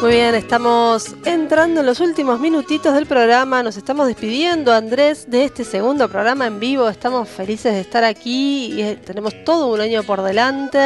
Muy 0.00 0.12
bien, 0.12 0.36
estamos 0.36 1.16
entrando 1.24 1.80
en 1.80 1.86
los 1.86 1.98
últimos 1.98 2.38
minutitos 2.38 2.94
del 2.94 3.06
programa, 3.06 3.64
nos 3.64 3.76
estamos 3.76 4.06
despidiendo, 4.06 4.72
Andrés, 4.72 5.28
de 5.28 5.42
este 5.44 5.64
segundo 5.64 6.08
programa 6.08 6.46
en 6.46 6.60
vivo. 6.60 6.88
Estamos 6.88 7.28
felices 7.28 7.72
de 7.74 7.80
estar 7.80 8.04
aquí 8.04 8.74
y 8.74 8.82
eh, 8.82 8.96
tenemos 9.04 9.34
todo 9.44 9.66
un 9.66 9.80
año 9.80 10.04
por 10.04 10.22
delante. 10.22 10.78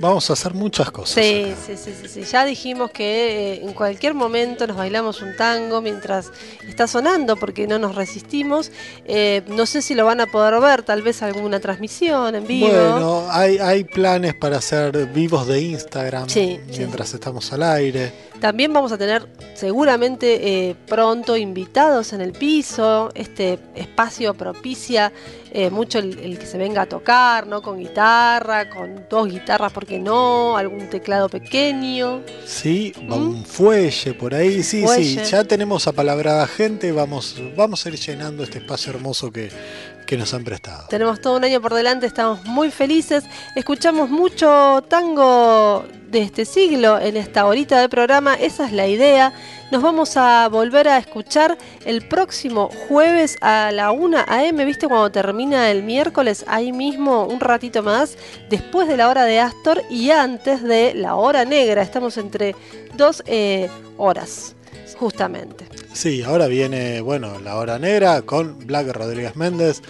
Vamos 0.00 0.30
a 0.30 0.32
hacer 0.32 0.54
muchas 0.54 0.90
cosas. 0.90 1.22
Sí, 1.22 1.52
sí, 1.66 1.76
sí, 1.76 1.92
sí, 2.00 2.08
sí. 2.08 2.22
Ya 2.22 2.46
dijimos 2.46 2.90
que 2.92 3.56
eh, 3.56 3.60
en 3.62 3.74
cualquier 3.74 4.14
momento 4.14 4.66
nos 4.66 4.78
bailamos 4.78 5.20
un 5.20 5.36
tango 5.36 5.82
mientras 5.82 6.30
está 6.66 6.86
sonando 6.86 7.36
porque 7.36 7.66
no 7.66 7.78
nos 7.78 7.94
resistimos. 7.94 8.72
Eh, 9.04 9.42
no 9.48 9.66
sé 9.66 9.82
si 9.82 9.94
lo 9.94 10.06
van 10.06 10.22
a 10.22 10.26
poder 10.26 10.58
ver, 10.62 10.82
tal 10.82 11.02
vez 11.02 11.20
alguna 11.22 11.60
transmisión 11.60 12.34
en 12.34 12.46
vivo. 12.46 12.68
Bueno, 12.68 13.26
hay, 13.30 13.58
hay 13.58 13.84
planes 13.84 14.32
para 14.34 14.56
hacer 14.56 15.08
vivos 15.08 15.46
de 15.46 15.60
Instagram 15.60 16.26
Sí, 16.30 16.58
sí. 16.70 16.78
mientras 16.78 17.12
estamos 17.12 17.52
al 17.52 17.62
aire. 17.62 18.12
También 18.40 18.72
vamos 18.72 18.92
a 18.92 18.98
tener 18.98 19.26
seguramente 19.54 20.68
eh, 20.68 20.76
pronto 20.86 21.36
invitados 21.36 22.12
en 22.12 22.20
el 22.20 22.32
piso. 22.32 23.10
Este 23.14 23.58
espacio 23.74 24.34
propicia 24.34 25.12
eh, 25.52 25.70
mucho 25.70 25.98
el, 25.98 26.18
el 26.18 26.38
que 26.38 26.46
se 26.46 26.58
venga 26.58 26.82
a 26.82 26.86
tocar, 26.86 27.46
¿no? 27.46 27.62
Con 27.62 27.78
guitarra, 27.78 28.68
con 28.68 29.06
dos 29.08 29.28
guitarras, 29.30 29.72
¿por 29.72 29.86
qué 29.86 29.98
no? 29.98 30.56
Algún 30.56 30.90
teclado 30.90 31.28
pequeño. 31.28 32.22
Sí, 32.44 32.92
va 33.10 33.16
un 33.16 33.44
fuelle 33.44 34.12
por 34.14 34.34
ahí. 34.34 34.62
Sí, 34.62 34.82
¿Mm? 34.82 34.86
Fuelle. 34.86 35.24
sí, 35.24 35.30
ya 35.30 35.44
tenemos 35.44 35.86
apalabrada 35.86 36.46
gente. 36.46 36.92
Vamos, 36.92 37.40
vamos 37.56 37.86
a 37.86 37.88
ir 37.88 37.96
llenando 37.96 38.44
este 38.44 38.58
espacio 38.58 38.92
hermoso 38.92 39.32
que, 39.32 39.50
que 40.06 40.16
nos 40.16 40.32
han 40.32 40.44
prestado. 40.44 40.86
Tenemos 40.88 41.20
todo 41.20 41.36
un 41.36 41.44
año 41.44 41.60
por 41.60 41.74
delante, 41.74 42.06
estamos 42.06 42.44
muy 42.44 42.70
felices. 42.70 43.24
Escuchamos 43.54 44.08
mucho 44.08 44.82
tango 44.88 45.84
de 46.08 46.22
este 46.22 46.44
siglo 46.44 46.98
en 46.98 47.16
esta 47.16 47.44
horita 47.46 47.80
de 47.80 47.88
programa, 47.88 48.34
esa 48.34 48.66
es 48.66 48.72
la 48.72 48.86
idea. 48.86 49.32
Nos 49.70 49.82
vamos 49.82 50.16
a 50.16 50.48
volver 50.48 50.88
a 50.88 50.98
escuchar 50.98 51.58
el 51.84 52.06
próximo 52.06 52.70
jueves 52.88 53.36
a 53.40 53.72
la 53.72 53.90
1 53.90 54.18
am, 54.26 54.56
¿viste? 54.58 54.86
Cuando 54.86 55.10
termina 55.10 55.70
el 55.70 55.82
miércoles, 55.82 56.44
ahí 56.46 56.72
mismo, 56.72 57.24
un 57.24 57.40
ratito 57.40 57.82
más, 57.82 58.16
después 58.48 58.86
de 58.86 58.96
la 58.96 59.08
hora 59.08 59.24
de 59.24 59.40
Astor 59.40 59.82
y 59.90 60.10
antes 60.10 60.62
de 60.62 60.94
la 60.94 61.16
hora 61.16 61.44
negra. 61.44 61.82
Estamos 61.82 62.16
entre 62.16 62.54
dos 62.94 63.22
eh, 63.26 63.68
horas, 63.96 64.55
justamente. 64.98 65.66
Sí, 65.92 66.22
ahora 66.22 66.46
viene, 66.46 67.00
bueno, 67.00 67.38
la 67.40 67.56
hora 67.56 67.78
negra 67.78 68.22
con 68.22 68.66
Black 68.66 68.88
Rodríguez 68.88 69.36
Méndez, 69.36 69.82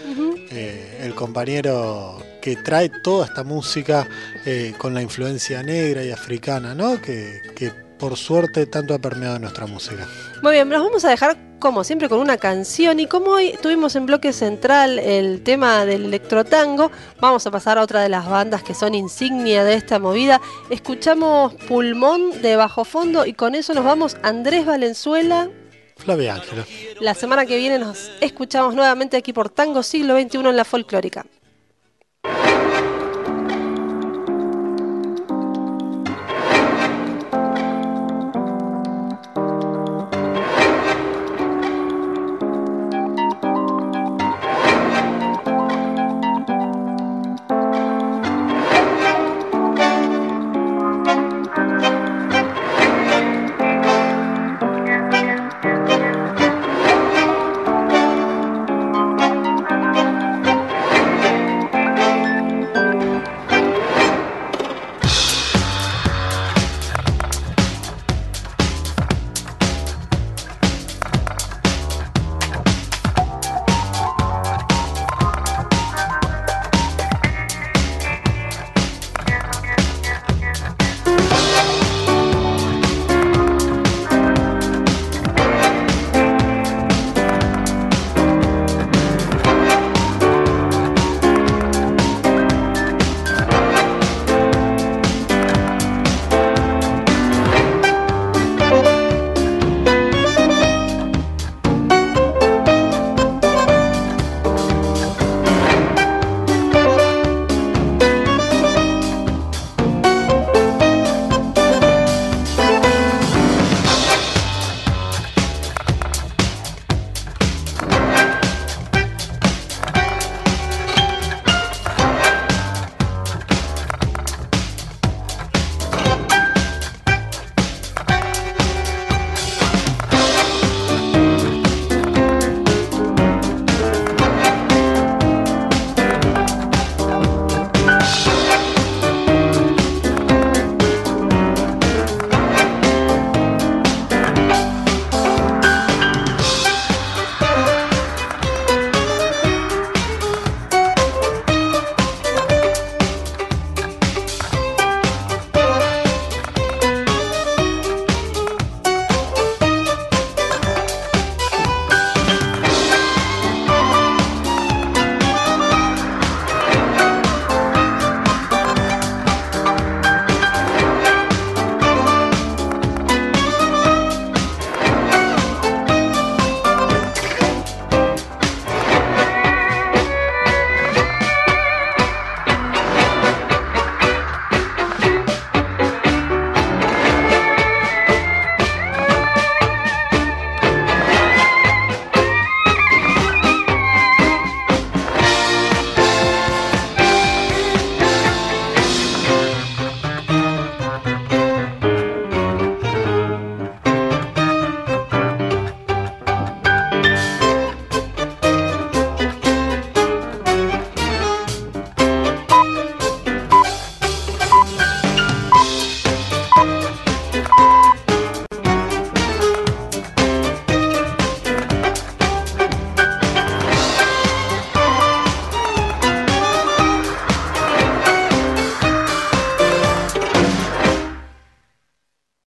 eh, 0.51 1.01
el 1.03 1.15
compañero 1.15 2.19
que 2.41 2.57
trae 2.57 2.91
toda 3.03 3.27
esta 3.27 3.43
música 3.43 4.07
eh, 4.45 4.75
con 4.79 4.95
la 4.95 5.03
influencia 5.03 5.63
negra 5.63 6.05
y 6.05 6.13
africana, 6.13 6.75
¿no? 6.75 7.01
Que, 7.01 7.41
que 7.57 7.86
por 7.99 8.17
suerte 8.17 8.67
tanto 8.67 8.95
ha 8.95 8.99
permeado 8.99 9.39
nuestra 9.39 9.67
música. 9.67 10.07
Muy 10.43 10.53
bien, 10.53 10.69
nos 10.69 10.83
vamos 10.83 11.05
a 11.05 11.11
dejar 11.11 11.37
como 11.59 11.85
siempre 11.85 12.09
con 12.09 12.19
una 12.19 12.37
canción 12.37 13.01
y 13.01 13.07
como 13.07 13.31
hoy 13.31 13.55
tuvimos 13.63 13.97
en 13.97 14.07
bloque 14.07 14.33
central 14.33 14.99
el 14.99 15.43
tema 15.43 15.85
del 15.85 16.07
electrotango, 16.07 16.91
vamos 17.21 17.47
a 17.47 17.51
pasar 17.51 17.79
a 17.79 17.83
otra 17.83 18.03
de 18.03 18.09
las 18.09 18.29
bandas 18.29 18.63
que 18.63 18.75
son 18.75 18.95
insignia 18.95 19.65
de 19.65 19.75
esta 19.75 19.99
movida. 19.99 20.41
Escuchamos 20.71 21.55
Pulmón 21.67 22.43
de 22.43 22.57
Bajo 22.57 22.85
Fondo 22.85 23.25
y 23.27 23.33
con 23.33 23.55
eso 23.55 23.75
nos 23.75 23.85
vamos 23.85 24.17
Andrés 24.23 24.67
Valenzuela. 24.67 25.49
Flavia 25.97 26.35
Ángelo. 26.35 26.65
La 27.01 27.15
semana 27.15 27.47
que 27.47 27.57
viene 27.57 27.79
nos 27.79 28.11
escuchamos 28.21 28.75
nuevamente 28.75 29.17
aquí 29.17 29.33
por 29.33 29.49
Tango 29.49 29.83
Siglo 29.83 30.21
XXI 30.21 30.39
en 30.39 30.57
la 30.57 30.65
Folclórica. 30.65 31.25